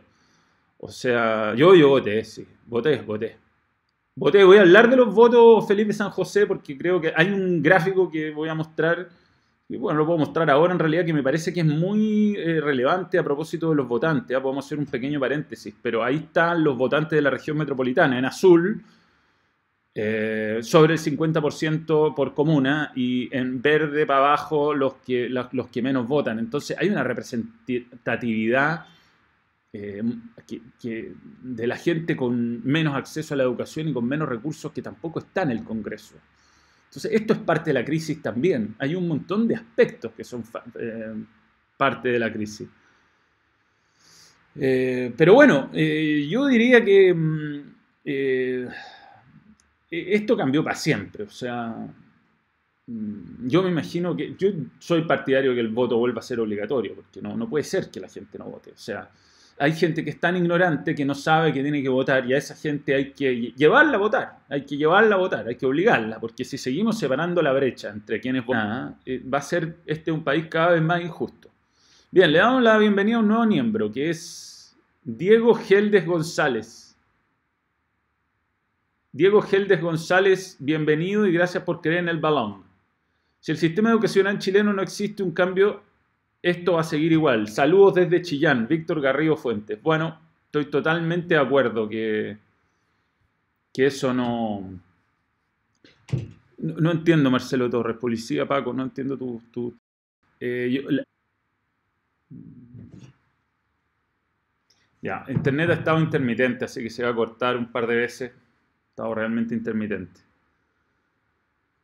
O 0.78 0.90
sea, 0.90 1.54
yo, 1.54 1.74
yo 1.74 1.88
voté, 1.88 2.24
sí, 2.24 2.46
voté, 2.66 2.98
voté. 2.98 3.36
Voté, 4.14 4.44
voy 4.44 4.56
a 4.58 4.62
hablar 4.62 4.88
de 4.88 4.96
los 4.96 5.14
votos 5.14 5.66
Felipe 5.68 5.92
San 5.92 6.10
José 6.10 6.46
porque 6.46 6.76
creo 6.78 7.00
que 7.00 7.12
hay 7.14 7.30
un 7.30 7.62
gráfico 7.62 8.10
que 8.10 8.30
voy 8.30 8.48
a 8.48 8.54
mostrar, 8.54 9.08
y 9.68 9.76
bueno, 9.76 9.98
lo 9.98 10.06
puedo 10.06 10.18
mostrar 10.18 10.48
ahora 10.50 10.72
en 10.72 10.78
realidad, 10.78 11.04
que 11.04 11.12
me 11.12 11.22
parece 11.22 11.52
que 11.52 11.60
es 11.60 11.66
muy 11.66 12.34
eh, 12.36 12.60
relevante 12.60 13.18
a 13.18 13.24
propósito 13.24 13.70
de 13.70 13.76
los 13.76 13.86
votantes. 13.86 14.36
¿ah? 14.36 14.42
Podemos 14.42 14.64
hacer 14.64 14.78
un 14.78 14.86
pequeño 14.86 15.20
paréntesis, 15.20 15.74
pero 15.82 16.02
ahí 16.02 16.16
están 16.16 16.64
los 16.64 16.78
votantes 16.78 17.16
de 17.16 17.22
la 17.22 17.30
región 17.30 17.58
metropolitana, 17.58 18.18
en 18.18 18.24
azul, 18.24 18.82
eh, 19.94 20.60
sobre 20.62 20.94
el 20.94 20.98
50% 20.98 22.14
por 22.14 22.34
comuna 22.34 22.92
y 22.94 23.34
en 23.34 23.62
verde 23.62 24.06
para 24.06 24.18
abajo 24.20 24.74
los 24.74 24.94
que, 24.96 25.28
los 25.28 25.68
que 25.68 25.82
menos 25.82 26.06
votan. 26.06 26.38
Entonces 26.38 26.76
hay 26.78 26.88
una 26.88 27.02
representatividad 27.02 28.86
eh, 29.78 30.02
de 31.42 31.66
la 31.66 31.76
gente 31.76 32.16
con 32.16 32.64
menos 32.66 32.94
acceso 32.94 33.34
a 33.34 33.36
la 33.36 33.42
educación 33.42 33.88
y 33.88 33.92
con 33.92 34.06
menos 34.06 34.28
recursos 34.28 34.72
que 34.72 34.80
tampoco 34.80 35.18
está 35.18 35.42
en 35.42 35.50
el 35.50 35.64
Congreso. 35.64 36.14
Entonces, 36.86 37.12
esto 37.12 37.34
es 37.34 37.40
parte 37.40 37.70
de 37.70 37.74
la 37.74 37.84
crisis 37.84 38.22
también. 38.22 38.74
Hay 38.78 38.94
un 38.94 39.06
montón 39.06 39.46
de 39.46 39.56
aspectos 39.56 40.12
que 40.12 40.24
son 40.24 40.44
eh, 40.78 41.12
parte 41.76 42.08
de 42.08 42.18
la 42.18 42.32
crisis. 42.32 42.68
Eh, 44.58 45.12
pero 45.14 45.34
bueno, 45.34 45.70
yo 45.72 46.46
diría 46.46 46.82
que 46.82 47.12
mm, 47.12 47.60
esto 49.90 50.36
cambió 50.36 50.64
para 50.64 50.76
siempre. 50.76 51.24
O 51.24 51.30
sea, 51.30 51.86
mm, 52.86 53.46
yo 53.46 53.62
me 53.62 53.68
imagino 53.68 54.16
que 54.16 54.34
yo 54.38 54.48
soy 54.78 55.02
partidario 55.02 55.50
de 55.50 55.56
que 55.56 55.60
el 55.60 55.68
voto 55.68 55.98
vuelva 55.98 56.20
a 56.20 56.22
ser 56.22 56.40
obligatorio, 56.40 56.94
porque 56.94 57.20
no, 57.20 57.36
no 57.36 57.48
puede 57.48 57.64
ser 57.64 57.90
que 57.90 58.00
la 58.00 58.08
gente 58.08 58.38
no 58.38 58.46
vote. 58.46 58.70
O 58.70 58.78
sea, 58.78 59.10
hay 59.58 59.72
gente 59.72 60.04
que 60.04 60.10
es 60.10 60.20
tan 60.20 60.36
ignorante 60.36 60.94
que 60.94 61.04
no 61.04 61.14
sabe 61.14 61.52
que 61.52 61.62
tiene 61.62 61.82
que 61.82 61.88
votar 61.88 62.26
y 62.26 62.34
a 62.34 62.38
esa 62.38 62.54
gente 62.54 62.94
hay 62.94 63.12
que 63.12 63.52
llevarla 63.56 63.96
a 63.96 63.98
votar, 63.98 64.38
hay 64.48 64.64
que 64.64 64.76
llevarla 64.76 65.16
a 65.16 65.18
votar, 65.18 65.48
hay 65.48 65.56
que 65.56 65.66
obligarla, 65.66 66.20
porque 66.20 66.44
si 66.44 66.58
seguimos 66.58 66.98
separando 66.98 67.40
la 67.40 67.52
brecha 67.52 67.90
entre 67.90 68.20
quienes 68.20 68.44
votan, 68.44 68.98
eh, 69.06 69.22
va 69.22 69.38
a 69.38 69.42
ser 69.42 69.78
este 69.86 70.12
un 70.12 70.22
país 70.22 70.46
cada 70.50 70.72
vez 70.72 70.82
más 70.82 71.00
injusto. 71.00 71.50
Bien, 72.10 72.30
le 72.32 72.38
damos 72.38 72.62
la 72.62 72.76
bienvenida 72.78 73.16
a 73.16 73.20
un 73.20 73.28
nuevo 73.28 73.46
miembro 73.46 73.90
que 73.90 74.10
es 74.10 74.76
Diego 75.02 75.54
Geldes 75.54 76.06
González. 76.06 76.96
Diego 79.12 79.40
Geldes 79.40 79.80
González, 79.80 80.56
bienvenido 80.58 81.26
y 81.26 81.32
gracias 81.32 81.62
por 81.62 81.80
creer 81.80 82.00
en 82.00 82.08
el 82.10 82.18
balón. 82.18 82.64
Si 83.40 83.52
el 83.52 83.58
sistema 83.58 83.90
educacional 83.90 84.38
chileno 84.38 84.72
no 84.72 84.82
existe 84.82 85.22
un 85.22 85.30
cambio 85.30 85.82
esto 86.46 86.74
va 86.74 86.82
a 86.82 86.84
seguir 86.84 87.10
igual. 87.12 87.48
Saludos 87.48 87.94
desde 87.94 88.22
Chillán, 88.22 88.68
Víctor 88.68 89.00
Garrido 89.00 89.36
Fuentes. 89.36 89.82
Bueno, 89.82 90.20
estoy 90.44 90.66
totalmente 90.66 91.34
de 91.34 91.40
acuerdo 91.40 91.88
que, 91.88 92.38
que 93.74 93.86
eso 93.86 94.14
no, 94.14 94.80
no... 96.58 96.90
entiendo, 96.92 97.32
Marcelo 97.32 97.68
Torres, 97.68 97.96
policía, 97.96 98.46
Paco, 98.46 98.72
no 98.72 98.84
entiendo 98.84 99.18
tu... 99.18 99.74
Eh, 100.38 100.84
Ya, 105.02 105.24
internet 105.28 105.70
ha 105.70 105.74
estado 105.74 106.00
intermitente, 106.00 106.64
así 106.64 106.82
que 106.82 106.90
se 106.90 107.04
va 107.04 107.10
a 107.10 107.14
cortar 107.14 107.56
un 107.56 107.70
par 107.70 107.86
de 107.86 107.94
veces. 107.94 108.32
Ha 108.32 108.88
estado 108.90 109.14
realmente 109.14 109.54
intermitente. 109.54 110.20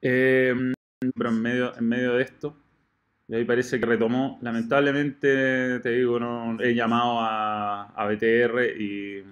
Eh, 0.00 0.72
pero 1.14 1.30
en 1.30 1.40
medio, 1.40 1.76
en 1.76 1.88
medio 1.88 2.14
de 2.14 2.22
esto, 2.24 2.56
y 3.32 3.34
ahí 3.34 3.44
parece 3.46 3.80
que 3.80 3.86
retomó. 3.86 4.38
Lamentablemente, 4.42 5.80
te 5.80 5.88
digo, 5.88 6.20
no 6.20 6.60
he 6.60 6.74
llamado 6.74 7.18
a, 7.18 7.84
a 7.84 8.06
BTR 8.06 8.78
y 8.78 9.24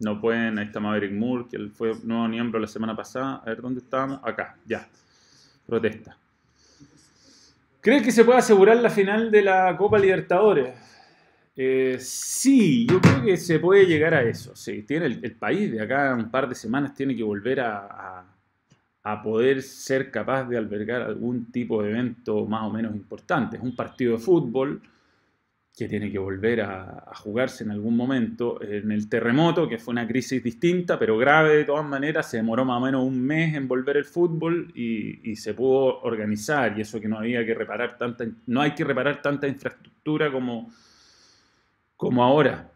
no 0.00 0.20
pueden. 0.20 0.58
Ahí 0.58 0.66
está 0.66 0.80
Maverick 0.80 1.12
Moore, 1.12 1.44
que 1.48 1.56
él 1.56 1.70
fue 1.70 1.92
nuevo 2.02 2.26
miembro 2.26 2.58
la 2.58 2.66
semana 2.66 2.96
pasada. 2.96 3.36
A 3.36 3.44
ver, 3.44 3.62
¿dónde 3.62 3.78
estábamos? 3.78 4.18
Acá, 4.24 4.56
ya. 4.66 4.88
Protesta. 5.64 6.18
¿Crees 7.80 8.02
que 8.02 8.10
se 8.10 8.24
puede 8.24 8.40
asegurar 8.40 8.76
la 8.78 8.90
final 8.90 9.30
de 9.30 9.42
la 9.42 9.76
Copa 9.76 9.96
Libertadores? 9.96 10.74
Eh, 11.54 11.98
sí, 12.00 12.88
yo 12.90 13.00
creo 13.00 13.22
que 13.22 13.36
se 13.36 13.60
puede 13.60 13.86
llegar 13.86 14.14
a 14.14 14.22
eso. 14.22 14.56
Sí, 14.56 14.82
tiene 14.82 15.06
el, 15.06 15.36
país 15.36 15.70
de 15.70 15.80
acá 15.80 16.12
un 16.12 16.28
par 16.28 16.48
de 16.48 16.56
semanas 16.56 16.92
tiene 16.92 17.14
que 17.14 17.22
volver 17.22 17.60
a, 17.60 18.33
poder 19.22 19.60
ser 19.62 20.10
capaz 20.10 20.44
de 20.44 20.56
albergar 20.56 21.02
algún 21.02 21.52
tipo 21.52 21.82
de 21.82 21.90
evento 21.90 22.46
más 22.46 22.62
o 22.62 22.70
menos 22.70 22.94
importante. 22.94 23.58
Es 23.58 23.62
un 23.62 23.76
partido 23.76 24.12
de 24.12 24.18
fútbol 24.18 24.80
que 25.76 25.88
tiene 25.88 26.10
que 26.10 26.18
volver 26.18 26.62
a, 26.62 27.12
jugarse 27.16 27.64
en 27.64 27.72
algún 27.72 27.96
momento. 27.96 28.62
En 28.62 28.90
el 28.92 29.08
terremoto, 29.08 29.68
que 29.68 29.76
fue 29.76 29.92
una 29.92 30.06
crisis 30.06 30.42
distinta, 30.42 30.98
pero 30.98 31.18
grave 31.18 31.56
de 31.56 31.64
todas 31.64 31.84
maneras, 31.84 32.30
se 32.30 32.38
demoró 32.38 32.64
más 32.64 32.78
o 32.78 32.84
menos 32.84 33.04
un 33.04 33.20
mes 33.20 33.54
en 33.54 33.68
volver 33.68 33.98
el 33.98 34.04
fútbol 34.04 34.72
y, 34.74 35.36
se 35.36 35.52
pudo 35.52 36.00
organizar. 36.00 36.78
Y 36.78 36.80
eso 36.80 37.00
que 37.00 37.08
no 37.08 37.18
había 37.18 37.44
que 37.44 37.54
reparar 37.54 37.98
tanta, 37.98 38.24
no 38.46 38.62
hay 38.62 38.72
que 38.72 38.84
reparar 38.84 39.20
tanta 39.20 39.48
infraestructura 39.48 40.32
como, 40.32 40.72
como 41.96 42.24
ahora. 42.24 42.70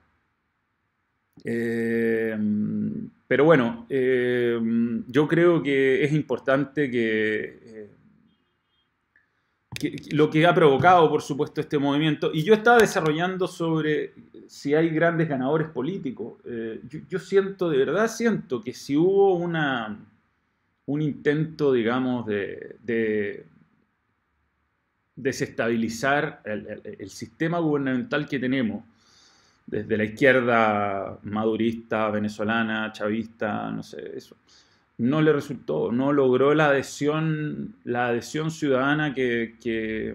Eh, 1.44 2.37
pero 3.28 3.44
bueno, 3.44 3.87
eh, 3.90 4.58
yo 5.06 5.28
creo 5.28 5.62
que 5.62 6.02
es 6.02 6.12
importante 6.14 6.90
que 6.90 7.58
eh, 7.62 7.90
lo 10.12 10.30
que 10.30 10.47
ha 10.47 10.54
provocado, 10.54 11.11
por 11.11 11.20
supuesto, 11.20 11.61
este 11.61 11.78
movimiento. 11.78 12.30
Y 12.32 12.42
yo 12.42 12.54
estaba 12.54 12.78
desarrollando 12.78 13.47
sobre 13.47 14.14
si 14.47 14.75
hay 14.75 14.88
grandes 14.88 15.28
ganadores 15.28 15.68
políticos. 15.68 16.38
Eh, 16.47 16.80
yo, 17.08 17.18
siento, 17.18 17.68
de 17.68 17.76
verdad 17.76 18.08
siento 18.08 18.62
que 18.62 18.73
si 18.73 18.97
hubo 18.97 19.35
una, 19.35 19.99
un 20.87 21.02
intento, 21.02 21.73
digamos, 21.73 22.25
de, 22.26 23.44
desestabilizar 25.14 26.40
el, 26.44 27.11
sistema 27.11 27.58
gubernamental 27.58 28.26
que 28.26 28.38
tenemos, 28.38 28.85
desde 29.70 29.96
la 29.96 30.04
izquierda 30.04 31.18
madurista, 31.22 32.10
venezolana, 32.10 32.92
chavista, 32.92 33.70
no 33.70 33.82
sé, 33.82 34.12
eso 34.16 34.37
no 34.98 35.22
le 35.22 35.32
resultó, 35.32 35.92
no 35.92 36.12
logró 36.12 36.54
la 36.54 36.70
adhesión, 36.70 37.76
la 37.84 38.08
adhesión 38.08 38.50
ciudadana 38.50 39.14
que, 39.14 39.54
que, 39.60 40.14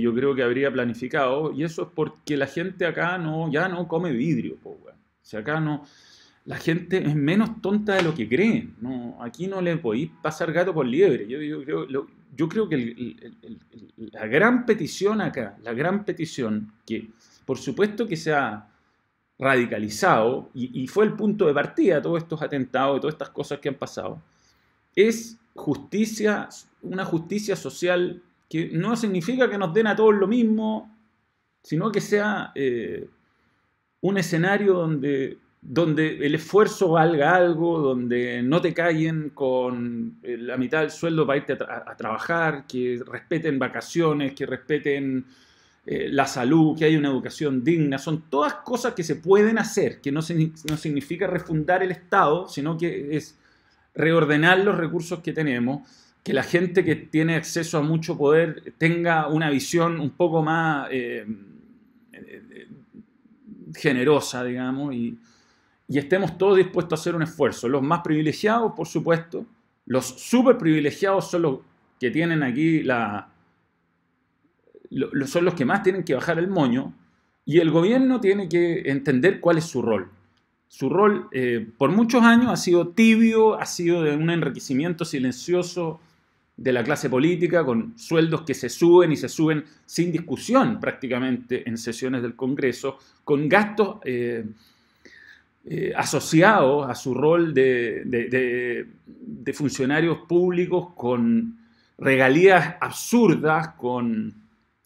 yo 0.00 0.14
creo 0.14 0.34
que 0.34 0.42
habría 0.42 0.72
planificado. 0.72 1.52
Y 1.52 1.64
eso 1.64 1.82
es 1.82 1.88
porque 1.94 2.36
la 2.36 2.46
gente 2.46 2.86
acá 2.86 3.18
no, 3.18 3.50
ya 3.50 3.68
no 3.68 3.88
come 3.88 4.12
vidrio. 4.12 4.56
O 4.62 4.78
sea, 5.22 5.40
acá 5.40 5.60
no, 5.60 5.84
la 6.44 6.56
gente 6.56 7.06
es 7.06 7.14
menos 7.14 7.60
tonta 7.60 7.94
de 7.94 8.02
lo 8.02 8.14
que 8.14 8.28
creen. 8.28 8.74
No, 8.80 9.18
aquí 9.22 9.46
no 9.46 9.60
le 9.60 9.76
podéis 9.76 10.10
pasar 10.22 10.52
gato 10.52 10.72
por 10.72 10.86
liebre. 10.86 11.26
Yo, 11.26 11.40
yo, 12.36 12.48
creo 12.48 12.68
que 12.68 13.16
la 13.96 14.26
gran 14.26 14.64
petición 14.64 15.20
acá, 15.20 15.56
la 15.62 15.72
gran 15.74 16.04
petición, 16.04 16.72
que 16.86 17.10
por 17.44 17.58
supuesto 17.58 18.06
que 18.06 18.16
sea 18.16 18.71
radicalizado, 19.42 20.50
y, 20.54 20.86
fue 20.86 21.04
el 21.04 21.14
punto 21.14 21.46
de 21.46 21.52
partida 21.52 21.96
de 21.96 22.00
todos 22.00 22.22
estos 22.22 22.40
atentados 22.40 22.96
y 22.96 23.00
todas 23.00 23.14
estas 23.14 23.30
cosas 23.30 23.58
que 23.58 23.68
han 23.68 23.74
pasado, 23.74 24.22
es 24.94 25.36
justicia, 25.54 26.48
una 26.82 27.04
justicia 27.04 27.56
social 27.56 28.22
que 28.48 28.70
no 28.72 28.94
significa 28.94 29.50
que 29.50 29.58
nos 29.58 29.74
den 29.74 29.88
a 29.88 29.96
todos 29.96 30.14
lo 30.14 30.28
mismo, 30.28 30.94
sino 31.60 31.90
que 31.90 32.00
sea 32.00 32.52
eh, 32.54 33.08
un 34.00 34.16
escenario 34.16 34.74
donde, 34.74 35.38
donde 35.60 36.24
el 36.24 36.36
esfuerzo 36.36 36.90
valga 36.90 37.34
algo, 37.34 37.80
donde 37.80 38.42
no 38.44 38.60
te 38.60 38.72
callen 38.72 39.30
con 39.30 40.18
eh, 40.22 40.36
la 40.38 40.56
mitad 40.56 40.82
del 40.82 40.90
sueldo 40.92 41.26
para 41.26 41.38
irte 41.38 41.54
a 41.54 41.96
trabajar, 41.96 42.64
que 42.68 43.02
respeten 43.04 43.58
vacaciones, 43.58 44.34
que 44.34 44.46
respeten 44.46 45.26
eh, 45.84 46.08
la 46.08 46.26
salud, 46.26 46.78
que 46.78 46.84
haya 46.84 46.96
una 46.96 47.08
educación 47.08 47.64
digna, 47.64 47.98
son 47.98 48.30
todas 48.30 48.54
cosas 48.54 48.94
que 48.94 49.02
se 49.02 49.16
pueden 49.16 49.58
hacer, 49.58 50.00
que 50.00 50.12
no, 50.12 50.20
no 50.20 50.76
significa 50.76 51.26
refundar 51.26 51.82
el 51.82 51.90
Estado, 51.90 52.48
sino 52.48 52.78
que 52.78 53.16
es 53.16 53.36
reordenar 53.92 54.60
los 54.60 54.76
recursos 54.76 55.20
que 55.20 55.32
tenemos, 55.32 55.88
que 56.22 56.32
la 56.32 56.44
gente 56.44 56.84
que 56.84 56.94
tiene 56.94 57.34
acceso 57.34 57.78
a 57.78 57.82
mucho 57.82 58.16
poder 58.16 58.74
tenga 58.78 59.26
una 59.26 59.50
visión 59.50 59.98
un 59.98 60.10
poco 60.10 60.40
más 60.40 60.86
eh, 60.92 61.26
generosa, 63.74 64.44
digamos, 64.44 64.94
y, 64.94 65.18
y 65.88 65.98
estemos 65.98 66.38
todos 66.38 66.58
dispuestos 66.58 66.96
a 66.96 67.02
hacer 67.02 67.16
un 67.16 67.22
esfuerzo. 67.22 67.68
Los 67.68 67.82
más 67.82 68.02
privilegiados, 68.04 68.72
por 68.76 68.86
supuesto, 68.86 69.46
los 69.86 70.06
súper 70.06 70.58
privilegiados 70.58 71.28
son 71.28 71.42
los 71.42 71.58
que 71.98 72.12
tienen 72.12 72.44
aquí 72.44 72.84
la, 72.84 73.31
son 75.26 75.44
los 75.44 75.54
que 75.54 75.64
más 75.64 75.82
tienen 75.82 76.04
que 76.04 76.14
bajar 76.14 76.38
el 76.38 76.48
moño 76.48 76.94
y 77.44 77.58
el 77.58 77.70
gobierno 77.70 78.20
tiene 78.20 78.48
que 78.48 78.90
entender 78.90 79.40
cuál 79.40 79.58
es 79.58 79.64
su 79.64 79.82
rol. 79.82 80.10
Su 80.68 80.88
rol 80.88 81.28
eh, 81.32 81.66
por 81.76 81.90
muchos 81.90 82.22
años 82.22 82.50
ha 82.50 82.56
sido 82.56 82.88
tibio, 82.88 83.60
ha 83.60 83.66
sido 83.66 84.02
de 84.02 84.16
un 84.16 84.30
enriquecimiento 84.30 85.04
silencioso 85.04 86.00
de 86.56 86.72
la 86.72 86.84
clase 86.84 87.10
política, 87.10 87.64
con 87.64 87.98
sueldos 87.98 88.42
que 88.42 88.54
se 88.54 88.68
suben 88.68 89.12
y 89.12 89.16
se 89.16 89.28
suben 89.28 89.64
sin 89.84 90.12
discusión 90.12 90.80
prácticamente 90.80 91.68
en 91.68 91.76
sesiones 91.76 92.22
del 92.22 92.36
Congreso, 92.36 92.98
con 93.24 93.48
gastos 93.48 93.96
eh, 94.04 94.44
eh, 95.64 95.92
asociados 95.96 96.88
a 96.88 96.94
su 96.94 97.14
rol 97.14 97.52
de, 97.52 98.02
de 98.04 99.52
funcionarios 99.52 100.18
públicos, 100.28 100.88
con 100.94 101.58
regalías 101.98 102.76
absurdas, 102.80 103.68
con 103.76 104.41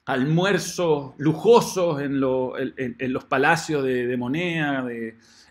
almuerzos 0.07 1.15
lujosos 1.19 2.01
en, 2.01 2.21
los 2.21 3.25
palacios 3.25 3.85
de, 3.85 4.17
moneda, 4.17 4.87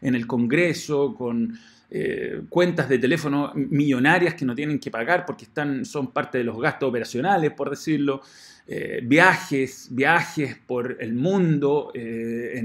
en 0.01 0.15
el 0.15 0.25
Congreso, 0.25 1.13
con 1.13 1.57
eh, 1.91 2.41
cuentas 2.49 2.89
de 2.89 2.97
teléfono 2.97 3.51
millonarias 3.53 4.33
que 4.33 4.45
no 4.45 4.55
tienen 4.55 4.79
que 4.79 4.89
pagar 4.89 5.25
porque 5.25 5.45
están, 5.45 5.85
son 5.85 6.11
parte 6.11 6.39
de 6.39 6.43
los 6.45 6.59
gastos 6.59 6.89
operacionales, 6.89 7.51
por 7.51 7.69
decirlo, 7.69 8.21
eh, 8.65 9.01
viajes, 9.03 9.89
viajes 9.91 10.57
por 10.65 10.97
el 10.99 11.13
mundo 11.13 11.91
eh, 11.93 12.63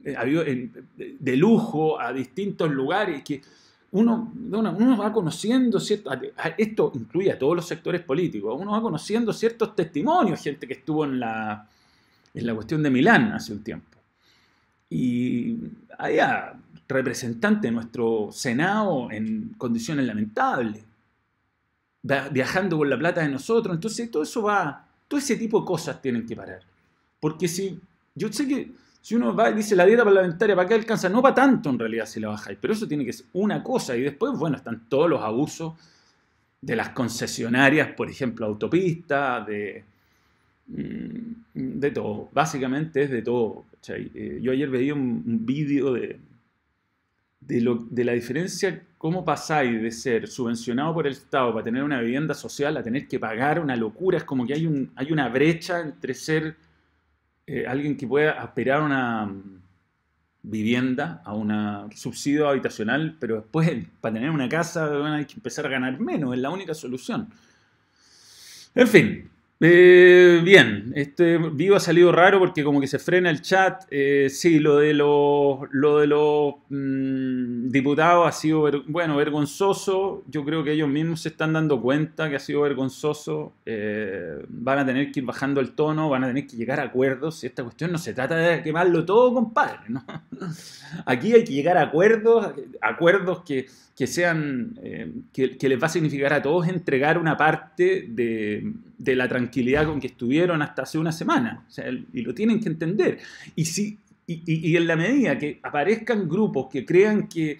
de 0.00 1.36
lujo 1.36 2.00
a 2.00 2.12
distintos 2.12 2.70
lugares 2.70 3.22
que 3.24 3.42
uno, 3.92 4.32
uno, 4.50 4.96
va 4.96 5.12
conociendo, 5.12 5.80
¿cierto? 5.80 6.10
esto 6.58 6.92
incluye 6.94 7.32
a 7.32 7.38
todos 7.38 7.56
los 7.56 7.66
sectores 7.66 8.02
políticos, 8.02 8.56
uno 8.58 8.72
va 8.72 8.82
conociendo 8.82 9.32
ciertos 9.32 9.74
testimonios, 9.74 10.40
gente 10.42 10.66
que 10.66 10.74
estuvo 10.74 11.04
en 11.04 11.20
la, 11.20 11.68
en 12.34 12.46
la 12.46 12.54
cuestión 12.54 12.82
de 12.82 12.90
Milán 12.90 13.32
hace 13.32 13.52
un 13.52 13.62
tiempo. 13.62 13.96
Y 14.90 15.56
había 15.98 16.54
representantes 16.88 17.62
de 17.62 17.72
nuestro 17.72 18.28
Senado 18.32 19.10
en 19.10 19.54
condiciones 19.56 20.06
lamentables, 20.06 20.84
viajando 22.30 22.78
con 22.78 22.88
la 22.88 22.98
plata 22.98 23.22
de 23.22 23.28
nosotros. 23.28 23.74
Entonces, 23.74 24.10
todo 24.10 24.22
eso 24.22 24.42
va, 24.42 24.86
todo 25.08 25.18
ese 25.18 25.36
tipo 25.36 25.60
de 25.60 25.66
cosas 25.66 26.00
tienen 26.00 26.26
que 26.26 26.36
parar. 26.36 26.60
Porque 27.18 27.48
si, 27.48 27.80
yo 28.14 28.32
sé 28.32 28.46
que 28.46 28.72
si 29.06 29.14
uno 29.14 29.36
va 29.36 29.50
y 29.50 29.54
dice 29.54 29.76
la 29.76 29.86
dieta 29.86 30.02
parlamentaria, 30.02 30.56
¿para 30.56 30.66
qué 30.66 30.74
alcanza? 30.74 31.08
No 31.08 31.22
va 31.22 31.32
tanto 31.32 31.70
en 31.70 31.78
realidad 31.78 32.06
si 32.06 32.18
la 32.18 32.26
bajáis, 32.26 32.58
pero 32.60 32.72
eso 32.72 32.88
tiene 32.88 33.04
que 33.04 33.12
ser 33.12 33.26
una 33.34 33.62
cosa. 33.62 33.96
Y 33.96 34.00
después, 34.00 34.36
bueno, 34.36 34.56
están 34.56 34.88
todos 34.88 35.08
los 35.08 35.22
abusos 35.22 35.74
de 36.60 36.74
las 36.74 36.88
concesionarias, 36.88 37.92
por 37.92 38.10
ejemplo, 38.10 38.46
autopistas, 38.46 39.46
de, 39.46 39.84
mm, 40.66 41.32
de 41.54 41.90
todo. 41.92 42.30
Básicamente 42.32 43.04
es 43.04 43.10
de 43.12 43.22
todo. 43.22 43.66
Eh, 43.90 44.40
yo 44.42 44.50
ayer 44.50 44.68
veía 44.68 44.94
un, 44.94 45.46
vídeo 45.46 45.92
de, 45.92 46.18
de, 47.38 48.04
la 48.04 48.12
diferencia, 48.12 48.82
cómo 48.98 49.24
pasáis 49.24 49.80
de 49.80 49.92
ser 49.92 50.26
subvencionado 50.26 50.92
por 50.92 51.06
el 51.06 51.12
Estado 51.12 51.52
para 51.52 51.62
tener 51.62 51.84
una 51.84 52.00
vivienda 52.00 52.34
social 52.34 52.76
a 52.76 52.82
tener 52.82 53.06
que 53.06 53.20
pagar 53.20 53.60
una 53.60 53.76
locura. 53.76 54.18
Es 54.18 54.24
como 54.24 54.44
que 54.44 54.54
hay, 54.54 54.66
un, 54.66 54.90
hay 54.96 55.12
una 55.12 55.28
brecha 55.28 55.80
entre 55.80 56.12
ser 56.12 56.65
eh, 57.46 57.64
alguien 57.66 57.96
que 57.96 58.06
pueda 58.06 58.42
aspirar 58.42 58.80
a 58.80 58.84
una 58.84 59.26
mm, 59.26 59.62
vivienda, 60.42 61.22
a 61.24 61.34
un 61.34 61.90
subsidio 61.94 62.48
habitacional, 62.48 63.16
pero 63.20 63.36
después 63.36 63.86
para 64.00 64.14
tener 64.14 64.30
una 64.30 64.48
casa 64.48 64.88
hay 65.14 65.24
que 65.24 65.34
empezar 65.34 65.66
a 65.66 65.68
ganar 65.68 65.98
menos, 66.00 66.34
es 66.34 66.40
la 66.40 66.50
única 66.50 66.74
solución. 66.74 67.28
En 68.74 68.88
fin, 68.88 69.30
Eh, 69.58 70.42
bien, 70.44 70.92
este 70.96 71.38
vivo 71.38 71.76
ha 71.76 71.80
salido 71.80 72.12
raro 72.12 72.38
porque 72.38 72.62
como 72.62 72.78
que 72.78 72.86
se 72.86 72.98
frena 72.98 73.30
el 73.30 73.40
chat. 73.40 73.84
Eh, 73.90 74.28
sí, 74.30 74.58
lo 74.58 74.76
de 74.76 74.92
los, 74.92 75.60
lo 75.70 75.98
de 75.98 76.06
los 76.06 76.56
mm, 76.68 77.70
diputados 77.70 78.28
ha 78.28 78.32
sido, 78.32 78.70
bueno, 78.86 79.16
vergonzoso. 79.16 80.24
Yo 80.28 80.44
creo 80.44 80.62
que 80.62 80.72
ellos 80.72 80.88
mismos 80.90 81.22
se 81.22 81.30
están 81.30 81.54
dando 81.54 81.80
cuenta 81.80 82.28
que 82.28 82.36
ha 82.36 82.38
sido 82.40 82.60
vergonzoso. 82.62 83.54
Eh, 83.64 84.44
van 84.48 84.80
a 84.80 84.86
tener 84.86 85.10
que 85.10 85.20
ir 85.20 85.26
bajando 85.26 85.60
el 85.62 85.72
tono, 85.72 86.10
van 86.10 86.24
a 86.24 86.26
tener 86.26 86.46
que 86.46 86.56
llegar 86.56 86.78
a 86.78 86.84
acuerdos. 86.84 87.42
Esta 87.42 87.62
cuestión 87.62 87.92
no 87.92 87.98
se 87.98 88.12
trata 88.12 88.36
de 88.36 88.62
quemarlo 88.62 89.06
todo, 89.06 89.32
compadre. 89.32 89.88
¿no? 89.88 90.04
Aquí 91.06 91.32
hay 91.32 91.44
que 91.44 91.54
llegar 91.54 91.78
a 91.78 91.82
acuerdos, 91.84 92.52
acuerdos 92.82 93.42
que, 93.42 93.66
que 93.96 94.06
sean, 94.06 94.78
que, 95.32 95.56
que 95.56 95.68
les 95.68 95.82
va 95.82 95.86
a 95.86 95.90
significar 95.90 96.34
a 96.34 96.42
todos 96.42 96.68
entregar 96.68 97.16
una 97.16 97.38
parte 97.38 98.06
de 98.10 98.74
de 98.98 99.16
la 99.16 99.28
tranquilidad 99.28 99.86
con 99.86 100.00
que 100.00 100.08
estuvieron 100.08 100.62
hasta 100.62 100.82
hace 100.82 100.98
una 100.98 101.12
semana. 101.12 101.66
y 102.12 102.22
lo 102.22 102.34
tienen 102.34 102.60
que 102.60 102.68
entender. 102.68 103.18
Y, 103.54 103.64
si, 103.64 103.98
y, 104.26 104.76
en 104.76 104.86
la 104.86 104.96
medida 104.96 105.38
que 105.38 105.60
aparezcan 105.62 106.28
grupos 106.28 106.68
que 106.70 106.84
crean 106.84 107.28
que, 107.28 107.58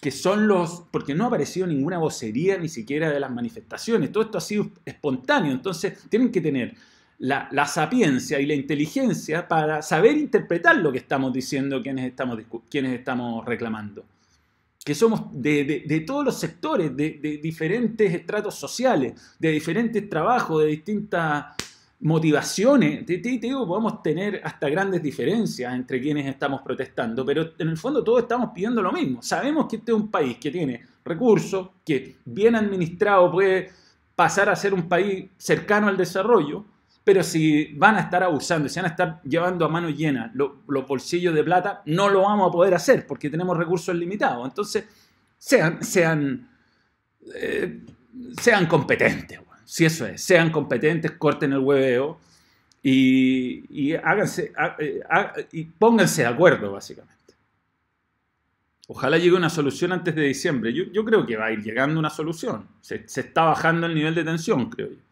que 0.00 0.10
son 0.10 0.46
los... 0.46 0.84
porque 0.90 1.14
no 1.14 1.24
ha 1.24 1.26
aparecido 1.28 1.66
ninguna 1.66 1.98
vocería 1.98 2.58
ni 2.58 2.68
siquiera 2.68 3.10
de 3.10 3.20
las 3.20 3.30
manifestaciones, 3.30 4.12
todo 4.12 4.24
esto 4.24 4.38
ha 4.38 4.42
sido 4.42 4.70
espontáneo, 4.84 5.52
entonces 5.52 6.08
tienen 6.08 6.30
que 6.30 6.40
tener 6.40 6.74
la, 7.18 7.48
la, 7.50 7.66
sapiencia 7.66 8.38
y 8.40 8.46
la 8.46 8.54
inteligencia 8.54 9.48
para 9.48 9.80
saber 9.80 10.16
interpretar 10.18 10.76
lo 10.76 10.92
que 10.92 10.98
estamos 10.98 11.32
diciendo, 11.32 11.82
quienes 11.82 12.06
estamos, 12.06 12.38
quienes 12.68 12.98
estamos 12.98 13.44
reclamando 13.44 14.04
que 14.86 14.94
somos 14.94 15.22
de, 15.32 16.04
todos 16.06 16.24
los 16.24 16.38
sectores, 16.38 16.96
de, 16.96 17.40
diferentes 17.42 18.14
estratos 18.14 18.54
sociales, 18.54 19.20
de 19.36 19.50
diferentes 19.50 20.08
trabajos, 20.08 20.62
de 20.62 20.68
distintas 20.68 21.46
motivaciones. 21.98 23.04
Te, 23.04 23.16
digo, 23.18 23.66
podemos 23.66 24.00
tener 24.00 24.40
hasta 24.44 24.68
grandes 24.68 25.02
diferencias 25.02 25.74
entre 25.74 26.00
quienes 26.00 26.24
estamos 26.26 26.62
protestando, 26.62 27.26
pero 27.26 27.50
en 27.58 27.70
el 27.70 27.76
fondo 27.76 28.04
todos 28.04 28.22
estamos 28.22 28.50
pidiendo 28.54 28.80
lo 28.80 28.92
mismo. 28.92 29.20
Sabemos 29.24 29.66
que 29.66 29.74
este 29.74 29.90
es 29.90 29.96
un 29.96 30.08
país 30.08 30.38
que 30.38 30.52
tiene 30.52 30.80
recursos, 31.04 31.68
que 31.84 32.18
bien 32.24 32.54
administrado 32.54 33.32
puede 33.32 33.72
pasar 34.14 34.48
a 34.48 34.54
ser 34.54 34.72
un 34.72 34.88
país 34.88 35.30
cercano 35.36 35.88
al 35.88 35.96
desarrollo, 35.96 36.64
pero 37.06 37.22
si 37.22 37.72
van 37.74 37.94
a 37.94 38.00
estar 38.00 38.24
abusando, 38.24 38.68
si 38.68 38.80
van 38.80 38.86
a 38.86 38.88
estar 38.88 39.22
llevando 39.22 39.64
a 39.64 39.68
mano 39.68 39.88
llena 39.88 40.32
los, 40.34 40.50
bolsillos 40.66 41.32
de 41.36 41.44
plata, 41.44 41.80
no 41.86 42.08
lo 42.08 42.22
vamos 42.22 42.48
a 42.48 42.50
poder 42.50 42.74
hacer 42.74 43.06
porque 43.06 43.30
tenemos 43.30 43.56
recursos 43.56 43.94
limitados. 43.94 44.44
Entonces, 44.44 44.86
sean, 45.38 45.84
sean, 45.84 46.50
eh, 47.32 47.80
sean 48.40 48.66
competentes, 48.66 49.38
si 49.64 49.84
eso 49.84 50.04
es, 50.04 50.20
sean 50.20 50.50
competentes, 50.50 51.12
corten 51.12 51.52
el 51.52 51.60
hueveo 51.60 52.18
y, 52.82 53.94
háganse, 53.94 54.50
eh, 54.80 55.00
y 55.52 55.62
pónganse 55.62 56.22
de 56.22 56.28
acuerdo, 56.28 56.72
básicamente. 56.72 57.34
Ojalá 58.88 59.16
llegue 59.16 59.36
una 59.36 59.50
solución 59.50 59.92
antes 59.92 60.12
de 60.12 60.22
diciembre. 60.22 60.72
Yo, 60.72 61.04
creo 61.04 61.24
que 61.24 61.36
va 61.36 61.46
a 61.46 61.52
ir 61.52 61.62
llegando 61.62 62.00
una 62.00 62.10
solución. 62.10 62.66
Se, 62.80 63.06
se 63.06 63.20
está 63.20 63.44
bajando 63.44 63.86
el 63.86 63.94
nivel 63.94 64.16
de 64.16 64.24
tensión, 64.24 64.70
creo 64.70 64.88
yo. 64.88 65.06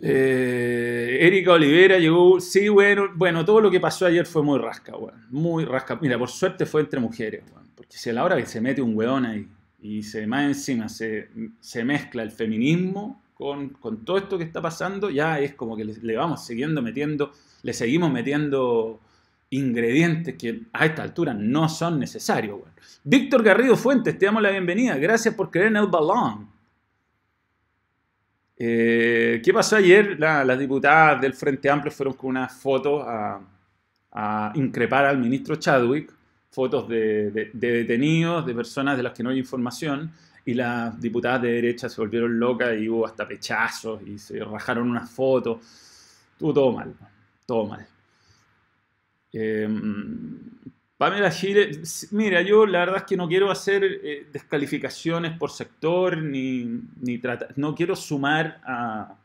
Eh, 0.00 1.18
Erika 1.20 1.52
Olivera 1.52 1.98
llegó, 1.98 2.40
sí, 2.40 2.68
bueno, 2.68 3.08
bueno, 3.14 3.44
todo 3.44 3.60
lo 3.60 3.70
que 3.70 3.80
pasó 3.80 4.06
ayer 4.06 4.26
fue 4.26 4.42
muy 4.42 4.58
rasca, 4.58 4.94
muy 5.30 5.64
rasca. 5.64 5.98
Mira, 6.00 6.18
por 6.18 6.30
suerte 6.30 6.66
fue 6.66 6.80
entre 6.80 7.00
mujeres, 7.00 7.44
porque 7.74 7.96
si 7.96 8.10
a 8.10 8.12
la 8.12 8.24
hora 8.24 8.36
que 8.36 8.46
se 8.46 8.60
mete 8.60 8.82
un 8.82 8.96
weón 8.96 9.24
ahí 9.24 9.48
y 9.80 10.02
se 10.02 10.26
más 10.26 10.44
encima 10.44 10.88
se, 10.88 11.28
mezcla 11.84 12.22
el 12.22 12.30
feminismo 12.30 13.22
con, 13.34 13.68
con, 13.70 14.04
todo 14.04 14.18
esto 14.18 14.38
que 14.38 14.44
está 14.44 14.62
pasando, 14.62 15.10
ya 15.10 15.38
es 15.38 15.54
como 15.54 15.76
que 15.76 15.84
le, 15.84 16.16
vamos 16.16 16.44
siguiendo 16.44 16.82
metiendo, 16.82 17.32
le 17.62 17.72
seguimos 17.72 18.10
metiendo 18.10 19.00
ingredientes 19.50 20.34
que 20.36 20.62
a 20.72 20.86
esta 20.86 21.02
altura 21.02 21.34
no 21.34 21.68
son 21.68 22.00
necesarios. 22.00 22.60
Víctor 23.04 23.42
Garrido 23.42 23.76
Fuentes, 23.76 24.18
te 24.18 24.26
damos 24.26 24.42
la 24.42 24.50
bienvenida. 24.50 24.96
Gracias 24.96 25.34
por 25.34 25.50
creer 25.50 25.68
en 25.68 25.76
el 25.76 25.86
balón. 25.86 26.48
Eh, 28.66 29.42
¿Qué 29.44 29.52
pasó 29.52 29.76
ayer? 29.76 30.18
las 30.18 30.58
diputadas 30.58 31.20
del 31.20 31.34
Frente 31.34 31.68
Amplio 31.68 31.92
fueron 31.92 32.14
con 32.14 32.30
unas 32.30 32.50
fotos 32.50 33.04
a, 33.06 34.52
increpar 34.54 35.04
al 35.04 35.18
ministro 35.18 35.56
Chadwick, 35.56 36.10
fotos 36.50 36.88
de, 36.88 37.50
detenidos, 37.52 38.46
de 38.46 38.54
personas 38.54 38.96
de 38.96 39.02
las 39.02 39.12
que 39.12 39.22
no 39.22 39.28
hay 39.28 39.38
información, 39.38 40.10
y 40.46 40.54
las 40.54 40.98
diputadas 40.98 41.42
de 41.42 41.52
derecha 41.52 41.90
se 41.90 42.00
volvieron 42.00 42.38
locas 42.38 42.78
y 42.78 42.88
hubo 42.88 43.06
hasta 43.06 43.28
pechazos 43.28 44.00
y 44.06 44.18
se 44.18 44.42
rajaron 44.42 44.88
unas 44.88 45.10
fotos. 45.10 45.58
Estuvo 46.32 46.54
todo 46.54 46.72
mal, 46.72 46.94
todo 47.44 47.66
mal. 47.66 47.86
Eh, 49.32 49.68
Pamela 50.96 51.30
Chile, 51.30 51.82
mira, 52.12 52.40
yo 52.42 52.66
la 52.66 52.80
verdad 52.80 52.98
es 52.98 53.02
que 53.02 53.16
no 53.16 53.26
quiero 53.26 53.50
hacer 53.50 53.82
eh, 53.84 54.26
descalificaciones 54.32 55.36
por 55.36 55.50
sector, 55.50 56.16
ni, 56.18 56.64
ni 57.00 57.20
no 57.56 57.74
quiero 57.74 57.96
sumar 57.96 58.60
a, 58.64 59.16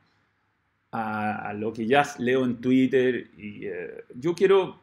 a, 0.92 1.54
lo 1.54 1.72
que 1.72 1.86
ya 1.86 2.04
leo 2.18 2.44
en 2.44 2.58
Twitter. 2.58 3.30
Y, 3.38 3.66
eh, 3.66 4.04
yo 4.16 4.34
quiero, 4.34 4.80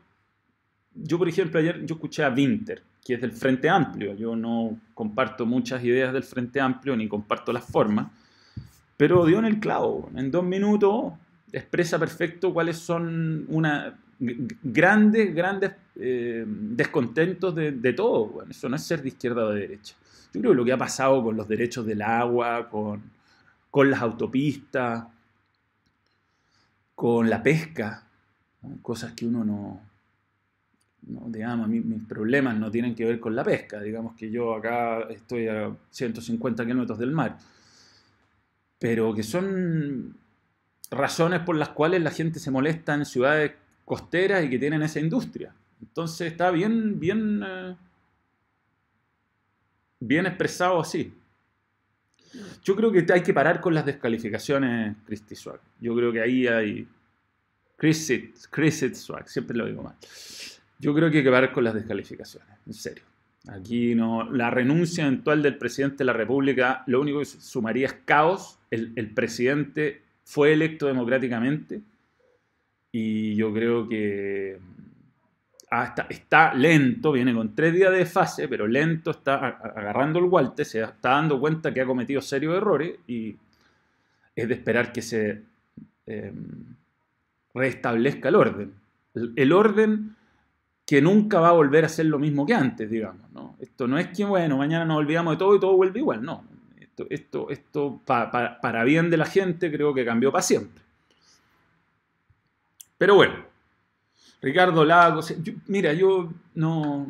yo 0.95 1.19
por 1.19 1.29
ejemplo 1.29 1.59
ayer 1.59 1.85
yo 1.85 1.97
escuché 1.97 2.23
a 2.23 2.31
Winter, 2.31 2.83
que 3.05 3.15
es 3.15 3.21
del 3.21 3.33
Frente 3.33 3.69
Amplio. 3.69 4.15
Yo 4.15 4.37
no 4.37 4.79
comparto 4.95 5.45
muchas 5.45 5.83
ideas 5.83 6.13
del 6.13 6.25
Frente 6.25 6.61
Amplio, 6.61 6.97
ni 6.97 7.09
comparto 7.09 7.53
las 7.53 7.65
formas, 7.65 8.09
pero 8.97 9.27
dio 9.27 9.41
en 9.41 9.47
el 9.47 9.59
clavo. 9.59 10.09
En 10.15 10.31
dos 10.31 10.45
minutos 10.45 11.15
expresa 11.53 11.99
perfecto 11.99 12.53
cuáles 12.53 12.79
son 12.79 13.45
una, 13.49 13.99
grandes, 14.19 15.35
grandes 15.35 15.73
eh, 15.97 16.45
descontentos 16.47 17.55
de, 17.55 17.93
todo. 17.93 18.27
Bueno, 18.27 18.51
eso 18.51 18.69
no 18.69 18.77
es 18.77 18.83
ser 18.83 19.03
de 19.03 19.09
izquierda 19.09 19.45
o 19.45 19.51
de 19.51 19.61
derecha. 19.61 19.95
Yo 20.33 20.41
creo 20.41 20.53
que 20.53 20.57
lo 20.57 20.65
que 20.65 20.73
ha 20.73 20.79
pasado 20.79 21.23
con 21.23 21.37
los 21.37 21.49
derechos 21.49 21.87
del 21.87 22.03
agua, 22.03 22.69
con, 22.69 23.03
con 23.71 23.91
las 23.91 24.01
autopistas, 24.03 25.05
con 26.95 27.29
la 27.29 27.43
pesca, 27.43 28.05
cosas 28.83 29.13
que 29.13 29.27
uno 29.27 29.45
no, 29.45 29.81
no 31.07 31.27
digamos, 31.29 31.69
mis 31.69 32.03
problemas 32.05 32.57
no 32.57 32.71
tienen 32.71 32.95
que 32.95 33.05
ver 33.05 33.21
con 33.21 33.37
la 33.37 33.45
pesca. 33.45 33.81
Digamos 33.81 34.17
que 34.17 34.31
yo 34.31 34.55
acá 34.55 35.01
estoy 35.11 35.49
a 35.49 35.75
150 35.91 36.65
kilómetros 36.65 36.99
del 36.99 37.13
mar. 37.13 37.39
Pero 38.79 39.15
que 39.15 39.23
son 39.23 40.17
razones 40.91 41.41
por 41.41 41.57
las 41.57 41.71
cuales 41.71 42.03
la 42.03 42.11
gente 42.11 42.39
se 42.41 42.51
molesta 42.51 42.95
en 42.95 43.05
ciudades 43.05 43.53
costeras 43.87 44.45
y 44.45 44.51
que 44.51 44.59
tienen 44.59 44.83
esa 44.83 45.01
industria. 45.01 45.55
Entonces 45.81 46.33
está 46.33 46.51
bien, 46.51 46.99
bien, 47.01 47.43
eh, 47.47 47.77
bien 50.01 50.27
expresado 50.27 50.81
así. 50.81 51.15
Yo 52.63 52.77
creo 52.77 52.93
que 52.93 53.07
hay 53.11 53.23
que 53.23 53.33
parar 53.33 53.61
con 53.61 53.73
las 53.73 53.87
descalificaciones, 53.87 54.97
Christy 55.07 55.35
Swag. 55.35 55.61
Yo 55.81 55.95
creo 55.95 56.13
que 56.13 56.21
ahí 56.21 56.47
hay. 56.47 56.87
Chris 57.79 58.13
Swag, 58.95 59.29
siempre 59.29 59.57
lo 59.57 59.67
digo 59.67 59.83
mal. 59.83 59.95
Yo 60.79 60.95
creo 60.95 61.11
que 61.11 61.19
hay 61.19 61.25
que 61.25 61.31
parar 61.31 61.53
con 61.53 61.65
las 61.65 61.75
descalificaciones, 61.75 62.49
en 62.67 62.75
serio. 62.75 63.05
Aquí 63.49 63.95
no. 63.95 64.31
La 64.31 64.51
renuncia 64.51 65.07
eventual 65.07 65.43
del 65.43 65.57
presidente 65.57 65.99
de 65.99 66.07
la 66.07 66.13
República, 66.13 66.83
lo 66.87 67.01
único 67.01 67.21
que 67.21 67.27
sumaría 67.27 67.87
es 67.87 67.95
caos. 68.05 68.59
El 68.71 69.11
presidente 69.15 70.03
fue 70.25 70.53
electo 70.53 70.87
democráticamente 70.87 71.83
y 72.99 73.35
yo 73.35 73.53
creo 73.53 73.87
que 73.87 74.59
hasta, 75.69 76.07
está 76.09 76.55
lento, 76.55 77.13
viene 77.13 77.35
con 77.35 77.55
tres 77.55 77.75
días 77.75 77.93
de 77.93 78.07
fase, 78.07 78.49
pero 78.49 78.67
lento, 78.67 79.11
está 79.11 79.49
agarrando 79.49 80.19
el 80.19 80.25
guante, 80.31 80.65
se 80.65 80.81
está 80.81 81.11
dando 81.11 81.39
cuenta 81.39 81.75
que 81.75 81.83
ha 81.83 81.85
cometido 81.85 82.23
serios 82.23 82.57
errores 82.57 82.95
y 83.07 83.37
es 84.35 84.49
de 84.49 84.55
esperar 84.55 84.93
que 84.93 85.03
se 85.03 85.43
em, 86.07 86.75
restablezca 87.53 88.31
el 88.31 88.35
orden. 88.35 88.73
El, 89.13 89.53
orden 89.53 90.17
que 90.87 91.03
nunca 91.03 91.39
va 91.39 91.51
a 91.51 91.53
volver 91.53 91.85
a 91.85 91.91
ser 91.91 92.07
lo 92.07 92.19
mismo 92.19 92.47
que 92.47 92.55
antes, 92.55 92.89
digamos. 92.89 93.31
¿no? 93.33 93.57
Esto 93.61 93.87
no 93.87 93.99
es 93.99 94.09
que, 94.09 94.25
bueno, 94.25 94.57
mañana 94.57 94.87
nos 94.87 94.97
olvidamos 94.97 95.35
de 95.35 95.39
todo 95.39 95.55
y 95.55 95.61
todo 95.61 95.77
vuelve 95.77 95.99
igual, 95.99 96.23
no. 96.23 96.45
Esto, 96.81 97.07
esto, 97.11 97.51
esto 97.51 98.01
para 98.07 98.85
bien 98.85 99.11
de 99.11 99.19
la 99.19 99.27
gente 99.27 99.71
creo 99.71 99.93
que 99.93 100.03
cambió 100.03 100.33
para 100.33 100.41
siempre. 100.41 100.86
Pero 102.99 103.15
bueno, 103.15 103.45
Ricardo 104.41 104.85
Lago, 104.85 105.21
mira, 105.67 105.93
yo 105.93 106.33
no... 106.55 107.07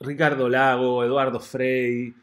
Ricardo 0.00 0.48
Lago, 0.48 1.04
Eduardo 1.04 1.38
Frey, 1.40 2.14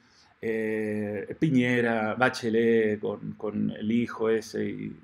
eh, 0.41 1.35
Piñera, 1.39 2.15
Bachelet 2.15 2.99
con, 3.37 3.71
el 3.71 3.91
hijo 3.91 4.29
ese 4.29 4.65
y, 4.67 4.99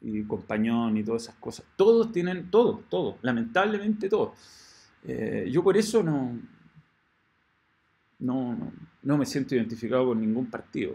y, 0.00 0.22
Compañón 0.24 0.96
y 0.96 1.04
todas 1.04 1.22
esas 1.22 1.36
cosas. 1.36 1.64
Todos 1.76 2.10
tienen, 2.10 2.50
todo, 2.50 2.82
todo, 2.88 3.18
lamentablemente 3.22 4.08
todo. 4.08 4.34
Eh, 5.04 5.48
yo 5.52 5.62
por 5.62 5.76
eso 5.76 6.02
no, 6.02 6.36
no, 8.18 8.54
no, 8.54 8.72
no 9.02 9.18
me 9.18 9.24
siento 9.24 9.54
identificado 9.54 10.06
con 10.06 10.20
ningún 10.20 10.46
partido. 10.46 10.94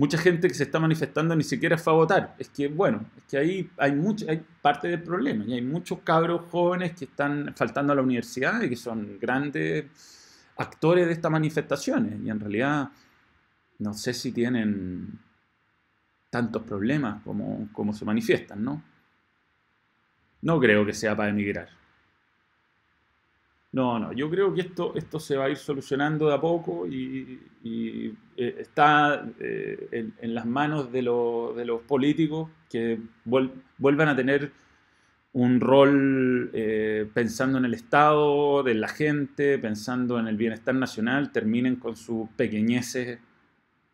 Mucha 0.00 0.16
gente 0.16 0.48
que 0.48 0.54
se 0.54 0.62
está 0.62 0.80
manifestando 0.80 1.36
ni 1.36 1.44
siquiera 1.44 1.76
fue 1.76 1.92
a 1.92 1.96
votar. 1.96 2.34
Es 2.38 2.48
que, 2.48 2.68
bueno, 2.68 3.04
es 3.18 3.24
que 3.24 3.36
ahí 3.36 3.70
hay, 3.76 3.92
mucho, 3.92 4.24
hay 4.30 4.42
parte 4.62 4.88
del 4.88 5.02
problema. 5.02 5.44
Y 5.44 5.52
hay 5.52 5.60
muchos 5.60 5.98
cabros 5.98 6.50
jóvenes 6.50 6.92
que 6.92 7.04
están 7.04 7.52
faltando 7.54 7.92
a 7.92 7.96
la 7.96 8.00
universidad 8.00 8.62
y 8.62 8.70
que 8.70 8.76
son 8.76 9.18
grandes 9.20 9.84
actores 10.56 11.06
de 11.06 11.12
estas 11.12 11.30
manifestaciones. 11.30 12.18
Y 12.24 12.30
en 12.30 12.40
realidad 12.40 12.88
no 13.78 13.92
sé 13.92 14.14
si 14.14 14.32
tienen 14.32 15.18
tantos 16.30 16.62
problemas 16.62 17.22
como, 17.22 17.68
como 17.70 17.92
se 17.92 18.06
manifiestan, 18.06 18.64
¿no? 18.64 18.82
No 20.40 20.58
creo 20.58 20.86
que 20.86 20.94
sea 20.94 21.14
para 21.14 21.28
emigrar. 21.28 21.68
No, 23.72 24.00
no, 24.00 24.12
yo 24.12 24.28
creo 24.28 24.52
que 24.52 24.62
esto, 24.62 24.94
esto 24.96 25.20
se 25.20 25.36
va 25.36 25.44
a 25.44 25.48
ir 25.50 25.56
solucionando 25.56 26.26
de 26.26 26.34
a 26.34 26.40
poco 26.40 26.88
y, 26.88 27.40
eh, 27.62 28.14
está 28.58 29.24
eh, 29.38 30.10
en, 30.20 30.34
las 30.34 30.44
manos 30.44 30.90
de, 30.90 31.02
los 31.02 31.82
políticos 31.86 32.50
que 32.68 32.98
vuelvan 33.24 34.08
a 34.08 34.16
tener 34.16 34.50
un 35.32 35.60
rol 35.60 36.50
eh, 36.52 37.08
pensando 37.14 37.58
en 37.58 37.64
el 37.64 37.74
Estado, 37.74 38.64
de 38.64 38.74
la 38.74 38.88
gente, 38.88 39.56
pensando 39.58 40.18
en 40.18 40.26
el 40.26 40.36
bienestar 40.36 40.74
nacional, 40.74 41.30
terminen 41.30 41.76
con 41.76 41.94
sus 41.94 42.28
pequeñeces 42.30 43.20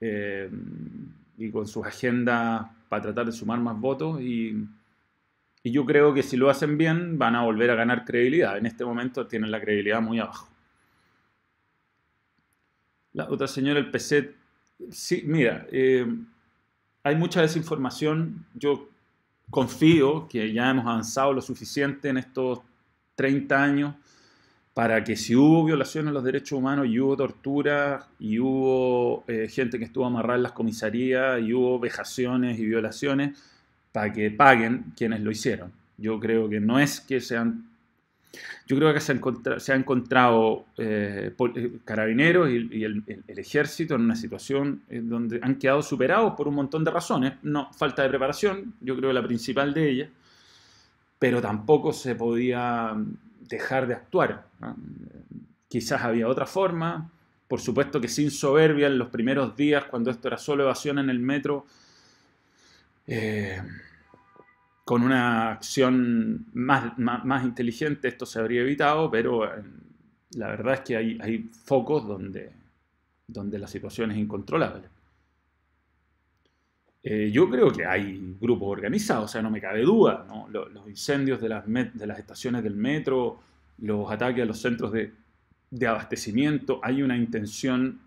y 0.01 1.51
con 1.51 1.67
sus 1.67 1.85
agendas 1.87 2.67
para 2.89 3.03
tratar 3.03 3.27
de 3.27 3.33
sumar 3.33 3.59
más 3.61 3.79
votos 3.79 4.23
y, 4.23 4.57
y 5.67 5.73
yo 5.73 5.85
creo 5.85 6.15
que 6.15 6.23
si 6.23 6.37
lo 6.37 6.49
hacen 6.49 6.79
bien 6.79 7.19
van 7.19 7.35
a 7.35 7.43
volver 7.43 7.73
a 7.73 7.75
ganar 7.75 8.05
credibilidad. 8.05 8.57
En 8.57 8.67
este 8.67 8.85
momento 8.85 9.27
tienen 9.27 9.51
la 9.51 9.61
credibilidad 9.61 10.01
muy 10.01 10.21
abajo. 10.21 10.49
La 13.15 13.29
otra 13.29 13.49
señora, 13.49 13.81
el 13.81 13.91
PC, 13.91 14.33
sí, 14.93 15.25
mira, 15.27 15.67
eh, 15.73 16.07
hay 17.03 17.17
mucha 17.17 17.41
desinformación. 17.41 18.47
Yo 18.55 18.91
confío 19.51 20.29
que 20.29 20.53
ya 20.53 20.71
hemos 20.71 20.87
avanzado 20.87 21.33
lo 21.33 21.43
suficiente 21.43 22.11
en 22.11 22.19
estos 22.19 22.61
30 23.17 23.61
años 23.61 23.95
para 24.73 25.03
que 25.03 25.17
si 25.17 25.35
hubo 25.35 25.65
violaciones 25.65 26.11
de 26.11 26.15
los 26.15 26.23
derechos 26.23 26.61
humanos 26.61 26.87
y 26.87 27.01
hubo 27.01 27.17
tortura 27.17 28.07
y 28.21 28.39
hubo 28.39 29.25
eh, 29.27 29.49
gente 29.49 29.81
que 29.81 29.87
estuvo 29.87 30.07
amarrada 30.07 30.37
en 30.37 30.43
las 30.45 30.53
comisarías 30.53 31.43
y 31.43 31.53
hubo 31.53 31.81
vejaciones 31.81 32.57
y 32.57 32.67
violaciones, 32.67 33.37
para 33.97 34.13
que 34.13 34.31
paguen 34.31 34.93
quienes 34.95 35.23
lo 35.23 35.31
hicieron. 35.31 35.73
Yo 35.97 36.21
creo 36.21 36.51
que 36.51 36.61
no 36.61 36.79
es 36.79 37.01
que 37.01 37.19
sean... 37.19 37.65
Yo 38.67 38.77
creo 38.77 38.93
que 38.93 39.01
se, 39.01 39.19
se 39.57 39.73
ha 39.73 39.75
encontrado 39.75 40.67
eh, 40.77 41.33
eh, 41.35 41.79
carabineros 41.83 42.51
y, 42.51 42.85
el, 42.85 43.03
ejército 43.27 43.95
en 43.95 44.03
una 44.03 44.15
situación 44.15 44.83
en 44.91 45.09
donde 45.09 45.41
han 45.43 45.55
quedado 45.55 45.81
superados 45.81 46.35
por 46.37 46.47
un 46.47 46.57
montón 46.57 46.85
de 46.85 46.91
razones. 46.91 47.33
No, 47.43 47.73
falta 47.73 48.03
de 48.03 48.11
preparación, 48.11 48.75
yo 48.83 48.95
creo 48.99 49.09
que 49.09 49.15
la 49.15 49.27
principal 49.27 49.73
de 49.73 49.89
ellas, 49.89 50.11
pero 51.19 51.41
tampoco 51.41 51.95
se 51.95 52.15
podía 52.15 52.95
dejar 53.49 53.87
de 53.87 53.95
actuar. 53.95 54.45
Quizás 55.69 56.03
había 56.03 56.29
otra 56.29 56.45
forma, 56.45 57.11
por 57.49 57.63
supuesto 57.63 57.99
que 57.99 58.09
sin 58.09 58.31
soberbia 58.31 58.89
en 58.89 58.99
los 58.99 59.09
primeros 59.09 59.57
días, 59.57 59.85
cuando 59.85 60.11
esto 60.11 60.29
era 60.29 60.37
solo 60.37 60.65
evasión 60.65 60.99
en 60.99 61.09
el 61.09 61.19
metro, 61.19 61.65
eh, 63.07 63.61
con 64.85 65.03
una 65.03 65.53
acción 65.53 66.47
más, 66.55 67.45
inteligente 67.45 68.09
esto 68.09 68.27
se 68.27 68.39
habría 68.39 68.63
evitado, 68.63 69.11
pero 69.11 69.45
eh, 69.45 69.63
la 70.33 70.49
verdad 70.49 70.75
es 70.75 70.81
que 70.81 70.97
hay, 70.97 71.51
focos 71.65 72.07
donde, 72.07 72.53
donde 73.27 73.59
la 73.59 73.67
situación 73.67 74.11
es 74.13 74.19
incontrolable. 74.19 74.85
Eh, 77.03 77.31
yo 77.33 77.49
creo 77.49 77.71
que 77.71 77.87
hay 77.87 78.37
grupos 78.41 78.69
organizados, 78.69 79.27
o 79.27 79.29
sea, 79.29 79.43
no 79.43 79.51
me 79.51 79.61
cabe 79.61 79.83
duda. 79.83 80.27
Los, 80.51 80.89
incendios 80.89 81.41
de 81.41 81.49
las, 81.49 82.19
estaciones 82.19 82.65
del 82.65 82.75
metro, 82.75 83.41
los 83.79 84.11
ataques 84.11 84.43
a 84.43 84.47
los 84.47 84.61
centros 84.61 84.93
de 84.93 85.87
abastecimiento, 85.87 86.81
hay 86.83 87.03
una 87.03 87.17
intención 87.17 88.01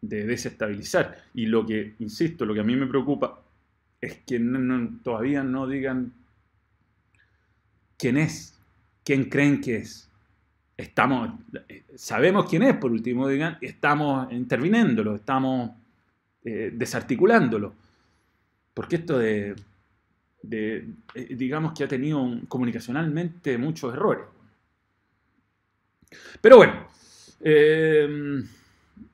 de 0.00 0.26
desestabilizar. 0.26 1.24
Y 1.34 1.46
lo 1.46 1.66
que, 1.66 1.94
insisto, 1.98 2.44
lo 2.44 2.54
que 2.54 2.60
a 2.60 2.64
mí 2.64 2.76
me 2.76 2.86
preocupa 2.86 3.42
es 4.00 4.18
que 4.26 4.40
todavía 5.02 5.42
no 5.42 5.66
digan 5.66 6.12
quién 7.96 8.16
es, 8.16 8.58
quién 9.04 9.24
creen 9.28 9.60
que 9.60 9.76
es. 9.76 10.10
Estamos, 10.76 11.30
sabemos 11.96 12.48
quién 12.48 12.62
es, 12.62 12.76
por 12.76 12.92
último, 12.92 13.26
digan, 13.26 13.58
estamos 13.60 14.32
interviniéndolo, 14.32 15.16
estamos 15.16 15.72
eh, 16.44 16.70
desarticulándolo. 16.72 17.74
Porque 18.72 18.96
esto 18.96 19.18
de, 19.18 19.56
eh, 20.50 20.86
digamos 21.30 21.72
que 21.72 21.82
ha 21.82 21.88
tenido 21.88 22.24
comunicacionalmente 22.46 23.58
muchos 23.58 23.92
errores. 23.92 24.26
Pero 26.40 26.58
bueno, 26.58 26.86
eh, 27.40 28.44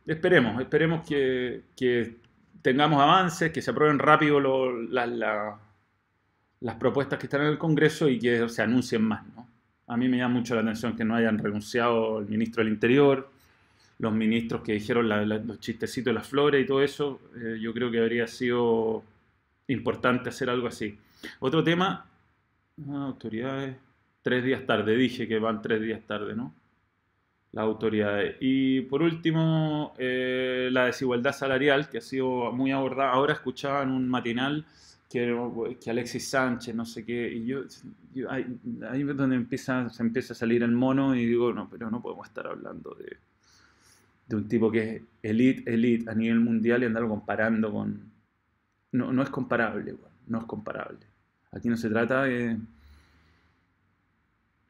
esperemos, 0.06 0.60
esperemos 0.60 1.08
que, 1.08 1.62
que 1.74 2.23
tengamos 2.64 2.98
avances, 3.02 3.52
que 3.52 3.60
se 3.60 3.72
aprueben 3.72 3.98
rápido 3.98 4.40
las 4.40 5.58
propuestas 6.76 7.18
que 7.18 7.26
están 7.26 7.42
en 7.42 7.48
el 7.48 7.58
Congreso 7.58 8.08
y 8.08 8.18
que 8.18 8.48
se 8.48 8.62
anuncien 8.62 9.02
más. 9.02 9.22
A 9.86 9.98
mí 9.98 10.08
me 10.08 10.16
llama 10.16 10.36
mucho 10.36 10.54
la 10.54 10.62
atención 10.62 10.96
que 10.96 11.04
no 11.04 11.14
hayan 11.14 11.36
renunciado 11.36 12.20
el 12.20 12.26
ministro 12.26 12.64
del 12.64 12.72
Interior, 12.72 13.30
los 13.98 14.14
ministros 14.14 14.62
que 14.62 14.72
dijeron 14.72 15.10
los 15.46 15.60
chistecitos 15.60 16.06
de 16.06 16.14
las 16.14 16.26
flores 16.26 16.64
y 16.64 16.66
todo 16.66 16.82
eso. 16.82 17.20
Eh, 17.36 17.58
yo 17.60 17.74
creo 17.74 17.90
que 17.90 17.98
habría 17.98 18.26
sido 18.26 19.04
importante 19.68 20.30
hacer 20.30 20.48
algo 20.48 20.66
así. 20.66 20.98
Otro 21.40 21.62
tema, 21.62 22.06
ah, 22.88 23.04
autoridades, 23.04 23.76
tres 24.22 24.42
días 24.42 24.64
tarde, 24.64 24.96
dije 24.96 25.28
que 25.28 25.38
van 25.38 25.60
tres 25.60 25.82
días 25.82 26.00
tarde, 26.06 26.34
¿no? 26.34 26.54
Las 27.54 27.62
autoridades. 27.62 28.36
Y 28.40 28.80
por 28.82 29.02
último, 29.02 29.94
eh, 29.96 30.68
la 30.72 30.86
desigualdad 30.86 31.32
salarial, 31.32 31.88
que 31.88 31.98
ha 31.98 32.00
sido 32.00 32.52
muy 32.52 32.72
abordada. 32.72 33.12
Ahora 33.12 33.34
escuchaba 33.34 33.84
en 33.84 33.90
un 33.90 34.08
matinal 34.08 34.66
que, 35.08 35.76
que 35.80 35.90
Alexis 35.90 36.28
Sánchez, 36.28 36.74
no 36.74 36.84
sé 36.84 37.04
qué, 37.04 37.32
y 37.32 37.46
yo, 37.46 37.60
ahí, 38.28 38.58
es 39.08 39.16
donde 39.16 39.36
empieza, 39.36 39.88
se 39.88 40.02
empieza 40.02 40.32
a 40.32 40.36
salir 40.36 40.64
el 40.64 40.72
mono 40.72 41.14
y 41.14 41.26
digo, 41.26 41.52
no, 41.52 41.68
pero 41.70 41.90
no 41.90 42.02
podemos 42.02 42.26
estar 42.26 42.48
hablando 42.48 42.96
de, 42.96 43.18
de 44.26 44.36
un 44.36 44.48
tipo 44.48 44.72
que 44.72 44.96
es 44.96 45.02
elite, 45.22 45.72
elite 45.72 46.10
a 46.10 46.14
nivel 46.14 46.40
mundial 46.40 46.82
y 46.82 46.86
andarlo 46.86 47.08
comparando 47.08 47.72
con... 47.72 48.12
No, 48.90 49.12
no 49.12 49.22
es 49.22 49.30
comparable, 49.30 49.94
no 50.26 50.38
es 50.38 50.44
comparable. 50.44 51.06
Aquí 51.52 51.68
no 51.68 51.76
se 51.76 51.88
trata 51.88 52.24
de 52.24 52.58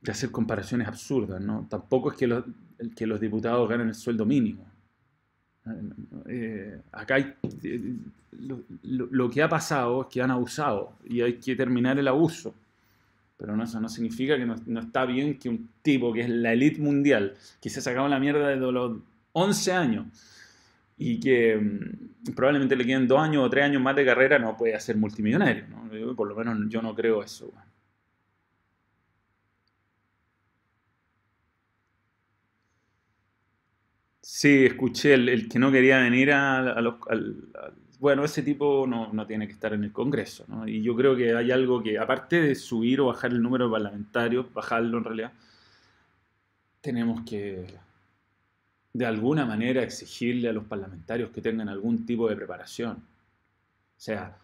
de 0.05 0.13
hacer 0.13 0.31
comparaciones 0.31 0.87
absurdas, 0.87 1.41
¿no? 1.41 1.67
Tampoco 1.69 2.13
es 2.13 2.19
que 2.19 2.27
los, 2.27 2.45
que 2.95 3.07
los 3.07 3.19
diputados 3.19 3.69
ganen 3.69 3.89
el 3.89 3.95
sueldo 3.95 4.27
mínimo. 4.27 4.67
Eh, 6.27 6.79
acá 6.93 7.15
hay, 7.15 7.35
eh, 7.63 7.97
lo, 8.83 9.31
que 9.31 9.43
ha 9.43 9.49
pasado 9.49 10.03
es 10.03 10.09
que 10.09 10.21
han 10.21 10.31
abusado 10.31 10.93
y 11.09 11.23
hay 11.23 11.35
que 11.35 11.57
terminar 11.57 11.99
el 11.99 12.07
abuso. 12.07 12.55
Pero 13.39 13.57
no, 13.57 13.65
eso 13.65 13.81
no 13.81 13.89
significa 13.89 14.37
que 14.37 14.45
no, 14.45 14.81
está 14.81 15.07
bien 15.07 15.39
que 15.39 15.49
un 15.49 15.71
tipo 15.81 16.13
que 16.13 16.21
es 16.21 16.29
la 16.29 16.53
elite 16.53 16.81
mundial, 16.81 17.35
que 17.61 17.71
se 17.71 17.79
ha 17.79 17.83
sacado 17.83 18.07
la 18.07 18.21
mierda 18.21 18.49
desde 18.49 18.71
los 18.71 18.99
11 19.33 19.73
años 19.73 20.07
y 20.99 21.19
que 21.19 21.57
mm, 21.57 22.33
probablemente 22.35 22.77
le 22.77 22.85
queden 22.85 23.09
dos 23.09 23.21
años 23.21 23.43
o 23.43 23.49
tres 23.51 23.65
años 23.65 23.81
más 23.81 23.97
de 23.97 24.05
carrera, 24.05 24.39
no 24.39 24.55
puede 24.55 24.79
ser 24.81 24.99
multimillonario. 24.99 25.65
Por 26.15 26.29
lo 26.29 26.37
menos 26.37 26.59
yo 26.69 26.83
no 26.83 26.95
creo 26.95 27.23
eso. 27.23 27.51
Sí, 34.45 34.67
escuché 34.67 35.15
el, 35.15 35.49
que 35.49 35.59
no 35.59 35.73
quería 35.73 36.01
venir 36.01 36.31
a, 36.31 36.79
los... 36.83 36.97
bueno, 37.99 38.27
ese 38.27 38.43
tipo 38.43 38.87
no, 38.87 39.27
tiene 39.27 39.47
que 39.47 39.55
estar 39.55 39.73
en 39.73 39.85
el 39.85 39.91
Congreso, 39.91 40.45
¿no? 40.49 40.69
Y 40.69 40.83
yo 40.83 40.95
creo 40.95 41.17
que 41.17 41.35
hay 41.35 41.51
algo 41.51 41.83
que, 41.83 41.99
aparte 41.99 42.43
de 42.43 42.55
subir 42.55 43.01
o 43.01 43.07
bajar 43.07 43.31
el 43.33 43.41
número 43.41 43.65
de 43.65 43.73
parlamentarios, 43.73 44.53
bajarlo 44.53 44.99
en 44.99 45.05
realidad, 45.05 45.33
tenemos 46.83 47.23
que, 47.23 47.65
de 48.93 49.07
alguna 49.07 49.47
manera, 49.47 49.83
exigirle 49.83 50.51
a 50.51 50.53
los 50.53 50.65
parlamentarios 50.65 51.31
que 51.31 51.41
tengan 51.41 51.71
algún 51.71 52.05
tipo 52.05 52.29
de 52.29 52.37
preparación. 52.37 52.99
O 52.99 53.01
sea, 53.97 54.37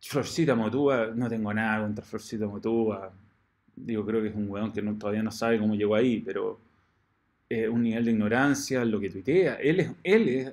Florcita 0.00 0.54
Motúa, 0.54 1.08
no 1.14 1.28
tengo 1.28 1.52
nada 1.52 1.82
contra 1.82 2.02
Florcita 2.02 2.46
Motúa. 2.46 3.12
Digo, 3.74 4.06
creo 4.06 4.22
que 4.22 4.28
es 4.28 4.34
un 4.34 4.48
weón 4.48 4.72
que 4.72 4.80
todavía 4.80 5.22
no 5.22 5.30
sabe 5.30 5.58
cómo 5.58 5.74
llegó 5.74 5.94
ahí, 5.94 6.22
pero 6.24 6.58
eh, 7.48 7.68
un 7.68 7.82
nivel 7.82 8.04
de 8.04 8.10
ignorancia 8.10 8.84
lo 8.84 9.00
que 9.00 9.10
tuitea. 9.10 9.54
Él 9.56 9.80
es, 9.80 9.90
él 10.02 10.28
es 10.28 10.52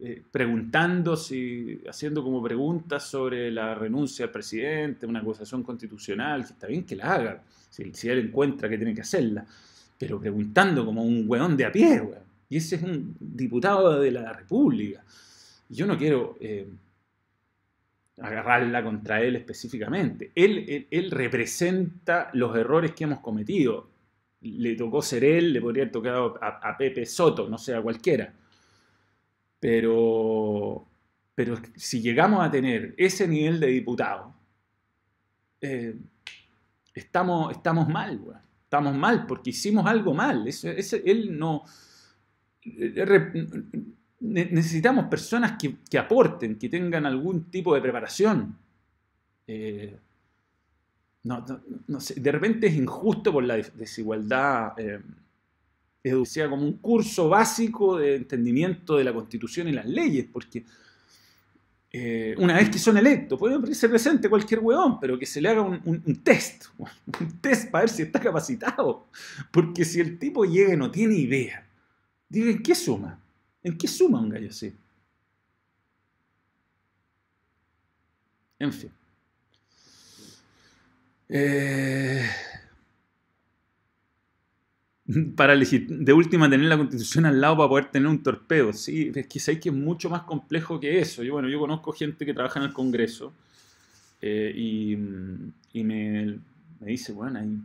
eh, 0.00 0.22
preguntando, 0.30 1.14
haciendo 1.14 2.22
como 2.22 2.42
preguntas 2.42 3.04
sobre 3.04 3.50
la 3.50 3.74
renuncia 3.74 4.26
del 4.26 4.32
presidente, 4.32 5.06
una 5.06 5.20
acusación 5.20 5.62
constitucional, 5.62 6.44
que 6.44 6.52
está 6.52 6.66
bien 6.66 6.84
que 6.84 6.96
la 6.96 7.14
haga, 7.14 7.42
si, 7.70 7.92
si 7.94 8.08
él 8.08 8.18
encuentra 8.18 8.68
que 8.68 8.76
tiene 8.76 8.94
que 8.94 9.00
hacerla, 9.00 9.46
pero 9.98 10.20
preguntando 10.20 10.84
como 10.84 11.02
un 11.02 11.24
weón 11.26 11.56
de 11.56 11.64
a 11.64 11.72
pie, 11.72 12.00
weón. 12.00 12.28
Y 12.50 12.56
ese 12.56 12.76
es 12.76 12.82
un 12.82 13.14
diputado 13.20 14.00
de 14.00 14.10
la 14.10 14.32
República. 14.32 15.04
Yo 15.68 15.86
no 15.86 15.98
quiero, 15.98 16.38
eh, 16.40 16.66
agarrarla 18.20 18.82
contra 18.82 19.22
él 19.22 19.36
específicamente. 19.36 20.32
Él, 20.34 20.86
él, 20.90 21.10
representa 21.10 22.30
los 22.32 22.56
errores 22.56 22.92
que 22.92 23.04
hemos 23.04 23.20
cometido. 23.20 23.88
Le 24.40 24.76
tocó 24.76 25.02
ser 25.02 25.24
él, 25.24 25.52
le 25.52 25.60
podría 25.60 25.82
haber 25.82 25.92
tocado 25.92 26.38
a, 26.40 26.76
Pepe 26.76 27.04
Soto, 27.04 27.48
no 27.48 27.58
sé, 27.58 27.74
a 27.74 27.82
cualquiera. 27.82 28.32
Pero, 29.58 30.86
pero 31.34 31.56
si 31.74 32.00
llegamos 32.00 32.46
a 32.46 32.50
tener 32.50 32.94
ese 32.96 33.26
nivel 33.26 33.58
de 33.58 33.66
diputado, 33.66 34.34
eh, 35.60 35.96
estamos, 36.94 37.52
estamos 37.52 37.88
mal, 37.88 38.20
estamos 38.62 38.94
mal 38.94 39.26
porque 39.26 39.50
hicimos 39.50 39.86
algo 39.86 40.14
mal. 40.14 40.48
él 41.04 41.38
no... 41.38 41.64
Eh, 42.62 43.46
necesitamos 44.20 45.06
personas 45.06 45.56
que, 45.58 45.98
aporten, 45.98 46.58
que 46.58 46.68
tengan 46.68 47.06
algún 47.06 47.50
tipo 47.50 47.74
de 47.74 47.80
preparación. 47.80 48.58
Eh, 49.46 49.98
de 51.22 52.32
repente 52.32 52.68
es 52.68 52.74
injusto 52.74 53.32
por 53.32 53.44
la 53.44 53.56
desigualdad, 53.56 54.72
eh, 54.78 55.00
como 56.48 56.62
un 56.62 56.78
curso 56.78 57.28
básico 57.28 57.98
de 57.98 58.16
entendimiento 58.16 58.96
de 58.96 59.04
la 59.04 59.12
constitución 59.12 59.68
y 59.68 59.72
las 59.72 59.86
leyes, 59.86 60.26
porque 60.32 60.64
eh, 61.90 62.34
una 62.38 62.54
vez 62.54 62.70
que 62.70 62.78
son 62.78 62.96
electos, 62.96 63.38
puede 63.38 63.74
ser 63.74 63.90
presente 63.90 64.28
cualquier 64.28 64.60
hueón, 64.60 65.00
pero 65.00 65.18
que 65.18 65.26
se 65.26 65.40
le 65.40 65.48
haga 65.48 65.62
un, 65.62 65.80
un, 65.84 66.16
test, 66.22 66.66
un 66.78 67.40
test 67.40 67.70
para 67.70 67.82
ver 67.82 67.90
si 67.90 68.02
está 68.02 68.20
capacitado, 68.20 69.06
porque 69.50 69.84
si 69.84 70.00
el 70.00 70.18
tipo 70.18 70.44
llega 70.44 70.74
y 70.74 70.76
no 70.76 70.90
tiene 70.90 71.14
idea, 71.16 71.66
digan, 72.28 72.62
¿qué 72.62 72.74
suma? 72.74 73.18
¿En 73.62 73.76
qué 73.76 73.88
suma 73.88 74.20
un 74.20 74.28
gallo 74.28 74.48
así? 74.50 74.72
En 78.58 78.72
fin. 78.72 78.97
Eh, 81.28 82.26
para 85.36 85.54
de 85.56 86.12
última 86.12 86.48
tener 86.48 86.66
la 86.66 86.76
constitución 86.76 87.26
al 87.26 87.40
lado 87.40 87.56
para 87.56 87.68
poder 87.68 87.84
tener 87.90 88.08
un 88.08 88.22
torpedo. 88.22 88.72
Sí, 88.72 89.12
es 89.14 89.26
que 89.26 89.60
que 89.60 89.68
es 89.68 89.74
mucho 89.74 90.10
más 90.10 90.22
complejo 90.22 90.78
que 90.80 90.98
eso. 91.00 91.22
Yo, 91.22 91.34
bueno, 91.34 91.48
yo 91.48 91.58
conozco 91.58 91.92
gente 91.92 92.24
que 92.26 92.34
trabaja 92.34 92.60
en 92.60 92.66
el 92.66 92.72
Congreso 92.72 93.32
eh, 94.20 94.52
y, 94.54 94.96
me, 95.82 96.38
dice, 96.80 97.12
bueno, 97.12 97.38
hay, 97.38 97.56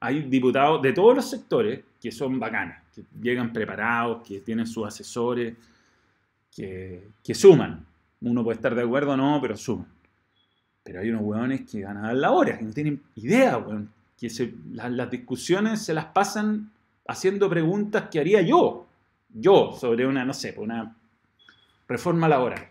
hay 0.00 0.22
diputados 0.22 0.82
de 0.82 0.92
todos 0.92 1.14
los 1.14 1.28
sectores 1.28 1.80
que 2.00 2.10
son 2.10 2.38
bacanas 2.38 2.84
que 2.94 3.04
llegan 3.20 3.52
preparados, 3.52 4.26
que 4.26 4.40
tienen 4.40 4.66
sus 4.66 4.86
asesores, 4.86 5.54
que, 6.54 7.34
suman. 7.34 7.84
Uno 8.20 8.44
puede 8.44 8.56
estar 8.56 8.74
de 8.74 8.82
acuerdo 8.82 9.12
o 9.12 9.16
no, 9.16 9.38
pero 9.42 9.56
suman. 9.56 9.88
Pero 10.84 11.00
hay 11.00 11.10
unos 11.10 11.22
hueones 11.22 11.62
que 11.68 11.80
dar 11.80 12.14
la 12.14 12.30
hora, 12.30 12.56
que 12.58 12.64
no 12.64 12.72
tienen 12.72 13.02
idea, 13.16 13.58
hueón. 13.58 13.90
Que 14.18 14.28
las, 14.72 15.10
discusiones 15.10 15.82
se 15.82 15.92
las 15.92 16.06
pasan 16.06 16.70
haciendo 17.06 17.50
preguntas 17.50 18.04
que 18.10 18.20
haría 18.20 18.42
yo. 18.42 18.86
Yo, 19.28 19.76
sobre 19.78 20.06
una, 20.06 20.24
no 20.24 20.32
sé, 20.32 20.54
una 20.56 20.94
reforma 21.88 22.28
laboral 22.28 22.68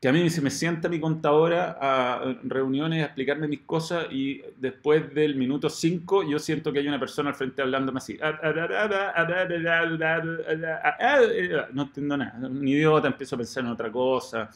que 0.00 0.08
a 0.08 0.12
mí 0.12 0.28
se 0.28 0.42
me 0.42 0.50
sienta 0.50 0.88
mi 0.88 1.00
contadora 1.00 1.78
a 1.80 2.36
reuniones 2.44 3.02
a 3.02 3.06
explicarme 3.06 3.48
mis 3.48 3.60
cosas 3.60 4.06
y 4.10 4.42
después 4.58 5.14
del 5.14 5.36
minuto 5.36 5.70
5 5.70 6.28
yo 6.28 6.38
siento 6.38 6.70
que 6.72 6.80
hay 6.80 6.88
una 6.88 7.00
persona 7.00 7.30
al 7.30 7.34
frente 7.34 7.62
hablándome 7.62 7.98
así. 7.98 8.18
No 11.72 11.82
entiendo 11.82 12.16
nada. 12.16 12.46
Un 12.46 12.68
idiota, 12.68 13.08
empiezo 13.08 13.36
a 13.36 13.38
pensar 13.38 13.64
en 13.64 13.70
otra 13.70 13.90
cosa. 13.90 14.50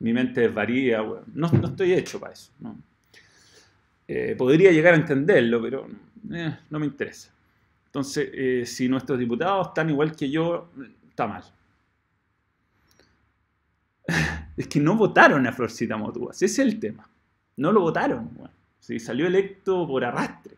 Mi 0.00 0.12
mente 0.12 0.42
desvaría. 0.42 1.02
No, 1.34 1.50
estoy 1.64 1.92
hecho 1.92 2.18
para 2.18 2.32
eso. 2.32 2.50
Eh, 4.08 4.34
podría 4.36 4.72
llegar 4.72 4.94
a 4.94 4.96
entenderlo, 4.96 5.62
pero 5.62 5.86
eh, 6.32 6.56
no 6.68 6.78
me 6.78 6.86
interesa. 6.86 7.30
Entonces, 7.86 8.30
eh, 8.32 8.66
si 8.66 8.88
nuestros 8.88 9.18
diputados 9.18 9.68
están 9.68 9.90
igual 9.90 10.16
que 10.16 10.30
yo, 10.30 10.70
está 11.08 11.26
mal 11.26 11.44
es 14.60 14.66
que 14.66 14.80
no 14.80 14.94
votaron 14.94 15.46
a 15.46 15.52
Florcita 15.52 15.96
Motúa. 15.96 16.32
Ese 16.32 16.46
es 16.46 16.58
el 16.58 16.78
tema. 16.78 17.08
No 17.56 17.72
lo 17.72 17.80
votaron. 17.80 18.30
Bueno, 18.34 18.52
salió 18.98 19.26
electo 19.26 19.86
por 19.86 20.04
arrastre. 20.04 20.56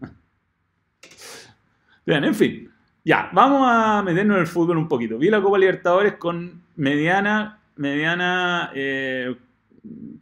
Bien, 2.06 2.24
en 2.24 2.34
fin. 2.34 2.70
Ya, 3.04 3.30
vamos 3.32 3.68
a 3.70 4.02
meternos 4.02 4.36
en 4.36 4.40
el 4.40 4.46
fútbol 4.46 4.78
un 4.78 4.88
poquito. 4.88 5.18
Vi 5.18 5.30
la 5.30 5.42
Copa 5.42 5.58
Libertadores 5.58 6.14
con 6.14 6.62
mediana, 6.76 7.60
mediana 7.76 8.70
eh, 8.74 9.34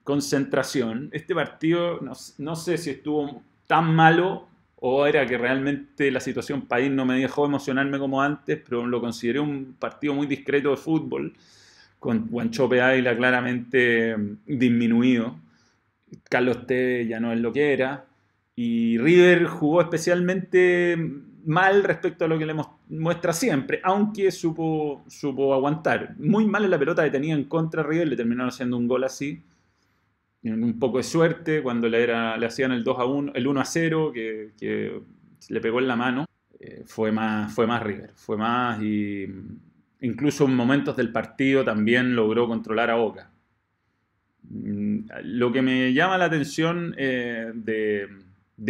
concentración. 0.04 1.08
Este 1.12 1.34
partido, 1.34 2.00
no, 2.00 2.12
no, 2.38 2.56
sé 2.56 2.78
si 2.78 2.90
estuvo 2.90 3.42
tan 3.66 3.94
malo 3.94 4.48
o 4.76 5.06
era 5.06 5.24
que 5.26 5.38
realmente 5.38 6.10
la 6.10 6.20
situación 6.20 6.62
país 6.62 6.90
no 6.90 7.04
me 7.04 7.20
dejó 7.20 7.46
emocionarme 7.46 7.98
como 7.98 8.20
antes, 8.20 8.60
pero 8.68 8.86
lo 8.86 9.00
consideré 9.00 9.38
un 9.38 9.76
partido 9.78 10.14
muy 10.14 10.26
discreto 10.26 10.70
de 10.70 10.76
fútbol 10.76 11.34
con 12.02 12.26
Guanchope 12.28 12.82
Águila 12.82 13.16
claramente 13.16 14.16
mm, 14.16 14.38
disminuido. 14.44 15.36
Carlos 16.28 16.66
T 16.66 17.06
ya 17.06 17.20
no 17.20 17.32
es 17.32 17.38
lo 17.38 17.52
que 17.52 17.72
era. 17.72 18.06
Y 18.56 18.98
River 18.98 19.46
jugó 19.46 19.80
especialmente 19.80 20.96
mal 21.44 21.84
respecto 21.84 22.24
a 22.24 22.28
lo 22.28 22.40
que 22.40 22.46
le 22.46 22.54
muestra 22.88 23.32
siempre, 23.32 23.80
aunque 23.82 24.30
supo, 24.30 25.04
supo 25.08 25.54
aguantar. 25.54 26.14
Muy 26.18 26.46
mal 26.46 26.64
en 26.64 26.70
la 26.70 26.78
pelota 26.78 27.04
que 27.04 27.10
tenía 27.10 27.34
en 27.34 27.44
contra 27.44 27.82
River, 27.82 28.08
le 28.08 28.16
terminaron 28.16 28.48
haciendo 28.48 28.76
un 28.76 28.88
gol 28.88 29.04
así. 29.04 29.42
Un 30.44 30.78
poco 30.78 30.98
de 30.98 31.04
suerte 31.04 31.62
cuando 31.62 31.88
le, 31.88 32.02
era, 32.02 32.36
le 32.36 32.46
hacían 32.46 32.72
el 32.72 32.82
2 32.82 32.98
a 32.98 33.04
1, 33.04 33.32
el 33.34 33.46
1 33.46 33.60
a 33.60 33.64
0, 33.64 34.12
que, 34.12 35.02
le 35.48 35.60
pegó 35.60 35.78
en 35.78 35.88
la 35.88 35.96
mano. 35.96 36.26
Eh, 36.58 36.82
fue, 36.86 37.12
más, 37.12 37.52
fue 37.52 37.66
más 37.66 37.82
River, 37.82 38.12
fue 38.14 38.36
más 38.36 38.80
y 38.82 39.26
incluso 40.02 40.44
en 40.44 40.54
momentos 40.54 40.96
del 40.96 41.10
partido 41.10 41.64
también 41.64 42.14
logró 42.14 42.46
controlar 42.46 42.90
a 42.90 42.96
Boca. 42.96 43.30
Mm, 44.48 45.06
lo 45.24 45.52
que 45.52 45.62
me 45.62 45.92
llama 45.92 46.18
la 46.18 46.26
atención 46.26 46.94
eh, 46.98 47.52
de, 47.54 48.08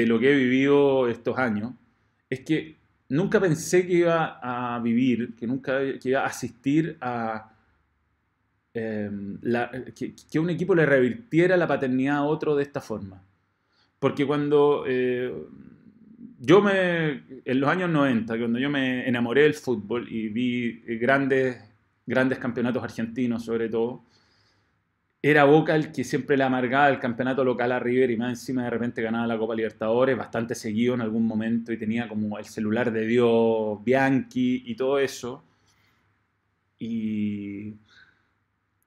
lo 0.07 0.19
que 0.21 0.33
he 0.33 0.37
vivido 0.37 1.09
estos 1.09 1.39
años 1.39 1.73
es 2.31 2.41
que 2.41 2.77
nunca 3.13 3.39
pensé 3.39 3.87
que 3.87 3.93
iba 3.93 4.39
a 4.43 4.81
vivir, 4.81 5.35
que 5.37 5.47
nunca 5.47 5.81
iba 5.83 6.23
a 6.23 6.27
asistir 6.27 6.97
a 7.01 7.53
em, 8.73 9.39
que, 9.95 10.39
un 10.39 10.49
equipo 10.49 10.75
le 10.75 10.87
revirtiera 10.87 11.59
la 11.59 11.67
paternidad 11.67 12.17
a 12.17 12.23
otro 12.23 12.57
de 12.57 12.63
esta 12.63 12.81
forma. 12.81 13.23
Porque 13.99 14.27
cuando 14.27 14.85
eh, 14.87 15.31
yo 16.39 16.63
me, 16.63 17.23
en 17.45 17.61
los 17.61 17.69
años 17.69 17.91
90, 17.91 18.39
cuando 18.39 18.59
yo 18.59 18.71
me 18.71 19.07
enamoré 19.07 19.43
del 19.43 19.55
fútbol 19.55 20.09
y 20.11 20.29
vi 20.29 20.83
grandes, 20.99 21.59
grandes 22.07 22.39
campeonatos 22.39 22.83
argentinos 22.83 23.45
sobre 23.45 23.69
todo, 23.69 24.05
era 25.23 25.45
Boca 25.45 25.77
el 25.77 25.93
que 25.93 26.05
siempre 26.05 26.37
le 26.37 26.45
amargaba 26.45 26.89
el 26.89 26.99
campeonato 26.99 27.45
local 27.45 27.73
a 27.73 27.79
River 27.79 28.11
y 28.11 28.17
más 28.17 28.31
encima 28.31 28.65
de 28.65 28.71
repente 28.71 29.03
ganaba 29.03 29.27
la 29.27 29.39
Copa 29.39 29.55
Libertadores, 29.55 30.17
bastante 30.17 30.55
seguido 30.55 30.95
en 30.95 31.01
algún 31.01 31.27
momento 31.27 31.73
y 31.73 31.79
tenía 31.79 32.09
como 32.09 32.39
el 32.39 32.45
celular 32.47 32.93
de 32.93 33.07
Dios, 33.07 33.83
Bianchi 33.85 34.65
y 34.67 34.75
todo 34.75 34.99
eso. 34.99 35.45
Y 36.79 37.75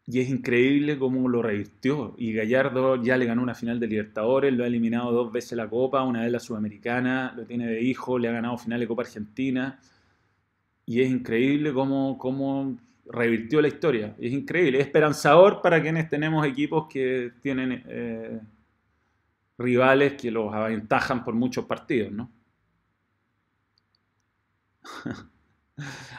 y 0.08 0.20
es 0.20 0.30
increíble 0.30 1.00
cómo 1.00 1.28
lo 1.28 1.42
revirtió. 1.42 2.14
Y 2.18 2.34
Gallardo 2.34 3.02
ya 3.02 3.18
le 3.18 3.26
ganó 3.26 3.42
una 3.42 3.56
final 3.56 3.80
de 3.80 3.88
Libertadores, 3.88 4.54
lo 4.54 4.64
ha 4.64 4.68
eliminado 4.68 5.12
dos 5.12 5.32
veces 5.32 5.54
la 5.58 5.68
Copa, 5.68 6.04
una 6.04 6.22
vez 6.22 6.32
la 6.32 6.40
Sudamericana, 6.40 7.34
lo 7.36 7.46
tiene 7.46 7.68
de 7.68 7.82
hijo, 7.82 8.20
le 8.20 8.28
ha 8.30 8.32
ganado 8.32 8.58
final 8.58 8.80
de 8.80 8.88
Copa 8.88 9.02
Argentina. 9.02 9.80
Y 10.86 11.02
es 11.02 11.10
increíble 11.10 11.74
cómo, 11.74 12.18
cómo 12.20 12.78
revirtió 13.08 13.62
la 13.62 13.68
historia. 13.68 14.16
Es 14.20 14.32
increíble, 14.34 14.80
es 14.80 14.86
esperanzador 14.86 15.62
para 15.62 15.82
quienes 15.82 16.10
tenemos 16.10 16.46
equipos 16.46 16.88
que 16.90 17.34
tienen 17.42 17.84
eh, 17.88 18.40
rivales 19.58 20.14
que 20.14 20.32
los 20.32 20.54
aventajan 20.54 21.24
por 21.24 21.34
muchos 21.34 21.66
partidos, 21.66 22.12
¿no? 22.12 22.32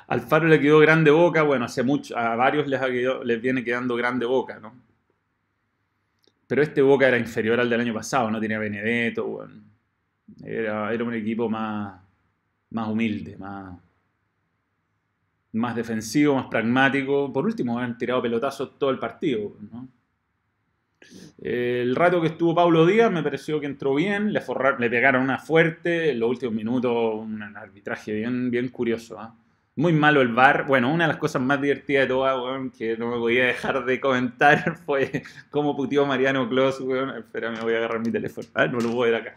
Alfaro 0.09 0.47
le 0.49 0.61
quedó 0.61 0.79
grande 0.79 1.11
boca, 1.11 1.43
bueno, 1.43 1.65
hace 1.65 1.83
mucho, 1.83 2.17
a 2.17 2.37
varios 2.37 2.67
les, 2.67 2.81
les 3.25 3.41
viene 3.41 3.65
quedando 3.65 3.97
grande 3.97 4.27
boca, 4.27 4.61
¿no? 4.61 4.87
Pero 6.47 6.63
este 6.63 6.81
Boca 6.83 7.09
era 7.09 7.19
inferior 7.19 7.59
al 7.59 7.69
del 7.69 7.81
año 7.81 7.95
pasado, 7.95 8.31
no 8.31 8.41
tenía 8.41 8.59
Benedetto, 8.59 9.49
era, 10.45 10.93
era, 10.93 11.05
un 11.05 11.15
equipo 11.15 11.49
más, 11.49 12.01
más 12.71 12.89
humilde, 12.89 13.37
más, 13.37 13.77
más 15.53 15.77
defensivo, 15.77 16.35
más 16.35 16.47
pragmático. 16.47 17.33
Por 17.33 17.47
último, 17.47 17.79
han 17.79 17.97
tirado 17.99 18.23
pelotazos 18.23 18.79
todo 18.79 18.91
el 18.91 18.99
partido. 18.99 19.57
El 21.39 21.95
rato 21.95 22.21
que 22.21 22.29
estuvo 22.29 22.55
Pablo 22.55 22.87
Díaz 22.87 23.13
me 23.13 23.23
pareció 23.23 23.61
que 23.61 23.67
entró 23.67 23.95
bien, 23.95 24.33
le, 24.33 24.41
pegaron 24.91 25.23
una 25.23 25.39
fuerte, 25.39 26.11
en 26.11 26.21
los 26.21 26.31
últimos 26.31 26.55
minutos 26.55 27.15
un 27.15 27.43
arbitraje 27.43 28.13
bien, 28.13 28.51
bien 28.51 28.69
curioso. 28.69 29.19
¿ah? 29.21 29.37
Muy 29.77 29.93
malo 29.93 30.23
el 30.23 30.33
bar. 30.33 30.67
Bueno, 30.67 30.93
una 30.93 31.05
de 31.05 31.09
las 31.09 31.19
cosas 31.19 31.43
más 31.43 31.61
divertidas 31.61 32.05
de 32.05 32.09
todas, 32.09 32.35
weón, 32.37 32.71
que 32.71 32.97
no 32.97 33.11
me 33.11 33.19
podía 33.19 33.45
dejar 33.45 33.85
de 33.85 34.01
comentar 34.01 34.77
fue 34.87 35.23
cómo 35.51 35.77
puteó 35.77 36.07
Mariano 36.07 36.49
Clos, 36.49 36.81
weón. 36.81 37.11
Espera, 37.11 37.51
me 37.51 37.61
voy 37.61 37.75
a 37.75 37.79
agarrar 37.79 38.01
mi 38.01 38.11
teléfono. 38.11 38.49
Ah, 38.55 38.67
no 38.67 38.79
lo 38.79 38.91
puedo 38.93 39.13
ver 39.13 39.15
acá. 39.17 39.35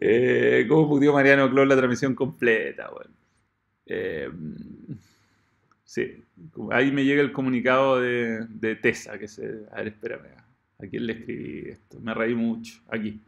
Eh, 0.00 0.66
cómo 0.68 0.88
puteó 0.88 1.12
Mariano 1.12 1.50
Clos 1.50 1.66
la 1.66 1.76
transmisión 1.76 2.14
completa, 2.14 2.88
weón. 2.90 3.12
Eh, 3.86 4.30
sí, 5.94 6.24
ahí 6.72 6.90
me 6.90 7.04
llega 7.04 7.22
el 7.22 7.30
comunicado 7.30 8.00
de, 8.00 8.46
de 8.48 8.74
Tessa, 8.74 9.16
que 9.16 9.28
se... 9.28 9.66
A 9.70 9.76
ver, 9.76 9.88
espérame. 9.88 10.26
¿A 10.82 10.86
quién 10.88 11.06
le 11.06 11.12
escribí 11.12 11.68
esto? 11.70 12.00
Me 12.00 12.12
reí 12.12 12.34
mucho. 12.34 12.82
Aquí. 12.88 13.22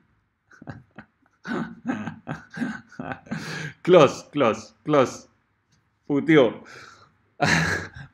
Close, 3.82 4.28
close, 4.32 4.74
close. 4.82 5.28
Putió. 6.08 6.64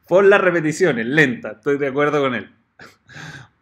Por 0.06 0.24
las 0.26 0.40
repeticiones, 0.40 1.06
lenta, 1.06 1.52
estoy 1.52 1.78
de 1.78 1.86
acuerdo 1.86 2.20
con 2.20 2.34
él. 2.34 2.50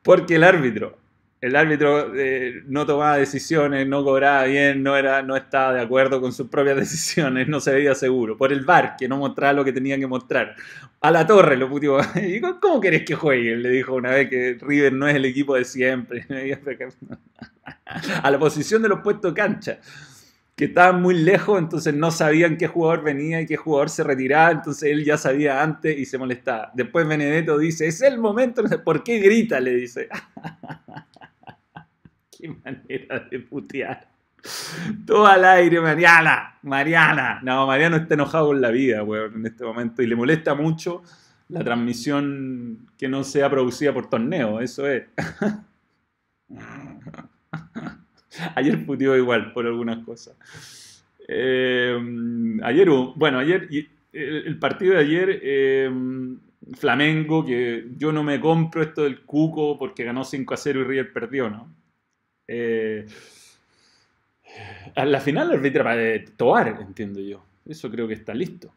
Porque 0.03 0.35
el 0.35 0.43
árbitro, 0.43 0.99
el 1.41 1.57
árbitro 1.57 2.15
eh, 2.15 2.63
no 2.67 2.85
tomaba 2.85 3.17
decisiones, 3.17 3.87
no 3.87 4.05
cobraba 4.05 4.45
bien, 4.45 4.83
no, 4.83 4.95
era, 4.97 5.23
no 5.23 5.37
estaba 5.37 5.73
de 5.73 5.81
acuerdo 5.81 6.21
con 6.21 6.33
sus 6.33 6.49
propias 6.49 6.77
decisiones, 6.81 7.49
no 7.49 7.61
se 7.61 7.73
veía 7.73 7.95
seguro. 7.95 8.37
Por 8.37 8.53
el 8.53 8.65
VAR, 8.65 8.97
que 8.99 9.09
no 9.09 9.17
mostraba 9.17 9.55
lo 9.55 9.65
que 9.65 9.73
tenía 9.73 9.99
que 9.99 10.07
mostrar. 10.07 10.55
A 11.01 11.11
la 11.11 11.27
torre 11.27 11.57
lo 11.57 11.69
putió. 11.69 11.97
¿Cómo 12.61 12.81
querés 12.81 13.05
que 13.05 13.15
juegue? 13.15 13.57
Le 13.57 13.71
dijo 13.71 13.95
una 13.95 14.11
vez 14.11 14.29
que 14.29 14.59
River 14.61 14.93
no 14.93 15.09
es 15.09 15.15
el 15.17 15.25
equipo 15.25 15.55
de 15.55 15.65
siempre. 15.65 16.27
A 18.23 18.31
la 18.31 18.39
posición 18.39 18.83
de 18.83 18.89
los 18.89 19.01
puestos 19.01 19.33
cancha 19.33 19.79
que 20.57 20.67
estaban 20.67 21.01
muy 21.01 21.15
lejos, 21.15 21.59
entonces 21.59 21.95
no 21.95 22.11
sabían 22.11 22.59
qué 22.59 22.67
jugador 22.67 23.03
venía 23.03 23.41
y 23.41 23.47
qué 23.47 23.57
jugador 23.57 23.89
se 23.89 24.05
retiraba, 24.05 24.51
entonces 24.51 24.91
él 24.91 25.07
ya 25.07 25.17
sabía 25.17 25.63
antes 25.63 25.99
y 25.99 26.05
se 26.05 26.19
molestaba. 26.19 26.71
Después 26.75 27.09
Benedetto 27.09 27.57
dice, 27.57 27.87
es 27.87 28.03
el 28.03 28.19
momento, 28.19 28.63
¿por 28.85 29.03
qué 29.03 29.21
grita? 29.21 29.59
Le 29.59 29.75
dice. 29.75 30.11
Qué 32.41 32.49
manera 32.49 33.21
de 33.31 33.41
putear. 33.41 34.09
Todo 35.07 35.27
al 35.27 35.45
aire, 35.45 35.81
Mariana, 35.81 36.59
Mariana. 36.63 37.41
No, 37.43 37.67
Mariano 37.67 37.97
está 37.97 38.15
enojado 38.15 38.49
con 38.49 38.61
la 38.61 38.71
vida, 38.71 39.03
weón, 39.03 39.35
en 39.37 39.47
este 39.47 39.65
momento 39.65 40.03
y 40.03 40.07
le 40.07 40.17
molesta 40.17 40.55
mucho 40.55 41.03
la 41.49 41.63
transmisión 41.63 42.87
que 42.97 43.09
no 43.09 43.25
sea 43.25 43.51
producida 43.51 43.93
por 43.93 44.09
torneo, 44.09 44.61
eso 44.61 44.89
es. 44.89 45.05
ayer 48.55 48.87
puteó 48.87 49.17
igual 49.17 49.53
por 49.53 49.67
algunas 49.67 50.05
cosas. 50.05 50.37
Eh, 51.29 51.99
ayer, 52.63 52.89
bueno, 53.17 53.39
ayer, 53.39 53.69
el, 54.13 54.59
partido 54.59 54.95
de 54.95 55.01
ayer, 55.01 55.41
eh, 55.43 55.91
Flamengo, 56.77 57.45
que 57.45 57.89
yo 57.97 58.13
no 58.13 58.23
me 58.23 58.41
compro 58.41 58.83
esto 58.83 59.03
del 59.03 59.23
Cuco 59.23 59.79
porque 59.79 60.05
ganó 60.05 60.25
5 60.25 60.55
a 60.55 60.57
0 60.57 60.81
y 60.81 60.85
River 60.85 61.13
perdió, 61.13 61.51
¿no? 61.51 61.80
Eh, 62.53 63.07
a 64.97 65.05
la 65.05 65.21
final 65.21 65.53
arbitra 65.53 65.85
para 65.85 66.25
Toar, 66.37 66.79
entiendo 66.81 67.21
yo. 67.21 67.45
Eso 67.65 67.91
creo 67.91 68.09
que 68.09 68.15
está 68.15 68.35
listo. 68.35 68.73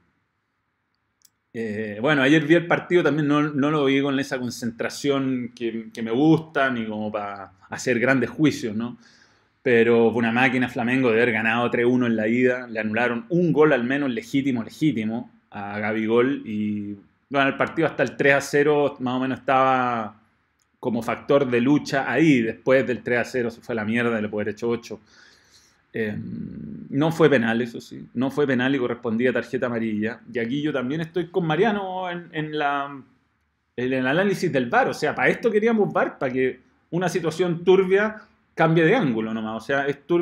bueno, 2.01 2.21
ayer 2.21 2.45
vi 2.45 2.55
el 2.55 2.67
partido, 2.67 3.03
también 3.03 3.27
no, 3.27 3.41
lo 3.41 3.86
vi 3.86 4.01
con 4.01 4.19
esa 4.19 4.39
concentración 4.39 5.51
que, 5.55 5.89
que, 5.93 6.01
me 6.03 6.12
gusta, 6.12 6.69
ni 6.69 6.86
como 6.86 7.12
para 7.12 7.53
hacer 7.69 7.99
grandes 7.99 8.29
juicios, 8.29 8.75
¿no? 8.75 8.97
pero 9.63 10.12
fue 10.12 10.19
una 10.19 10.33
máquina 10.33 10.67
Flamengo 10.67 11.09
de 11.09 11.21
haber 11.21 11.31
ganado 11.31 11.71
3-1 11.71 12.05
en 12.05 12.15
la 12.17 12.27
ida. 12.27 12.67
Le 12.67 12.79
anularon 12.81 13.25
un 13.29 13.53
gol 13.53 13.71
al 13.71 13.86
menos 13.86 14.12
legítimo, 14.12 14.62
legítimo 14.62 15.31
a 15.49 15.79
Gabigol 15.79 16.43
y 16.45 16.97
bueno, 17.29 17.47
el 17.47 17.57
partido 17.57 17.88
hasta 17.88 18.03
el 18.03 18.17
3-0 18.17 18.99
más 18.99 19.15
o 19.15 19.19
menos 19.19 19.39
estaba 19.39 20.19
como 20.84 21.02
factor 21.02 21.50
de 21.50 21.62
lucha 21.62 22.12
ahí. 22.12 22.41
Después 22.41 22.86
del 22.86 23.02
3-0 23.02 23.52
se 23.52 23.62
fue 23.62 23.72
a 23.72 23.78
la 23.78 23.86
mierda, 23.86 24.19
puede 24.30 24.43
haber 24.43 24.50
hecho 24.50 24.67
8. 24.67 25.00
Eh, 25.93 26.17
no 26.89 27.10
fue 27.13 27.30
penal, 27.30 27.62
eso 27.62 27.80
sí. 27.80 28.06
No 28.13 28.30
fue 28.30 28.46
penal 28.46 28.76
y 28.76 28.80
correspondía 28.80 29.30
a 29.30 29.34
tarjeta 29.34 29.67
amarilla. 29.67 30.19
Y 30.34 30.39
aquí 30.39 30.62
yo 30.62 30.74
también 30.74 31.00
estoy 31.00 31.28
con 31.28 31.48
Mariano 31.48 32.12
en, 32.12 32.28
en, 32.34 32.60
la, 32.60 33.02
en 33.78 33.93
el 33.93 34.06
análisis 34.06 34.52
del 34.52 34.69
VAR. 34.69 34.89
O 34.89 34.93
sea, 34.93 35.15
para 35.15 35.30
esto 35.30 35.50
queríamos 35.50 35.93
VAR, 35.93 36.17
para 36.19 36.34
que 36.34 36.60
una 36.89 37.08
situación 37.08 37.63
turbia 37.63 38.22
cambie 38.54 38.84
de 38.84 38.93
ángulo 38.93 39.34
nomás. 39.34 39.63
O 39.63 39.65
sea, 39.65 39.88
es 39.88 40.06
turbio 40.06 40.22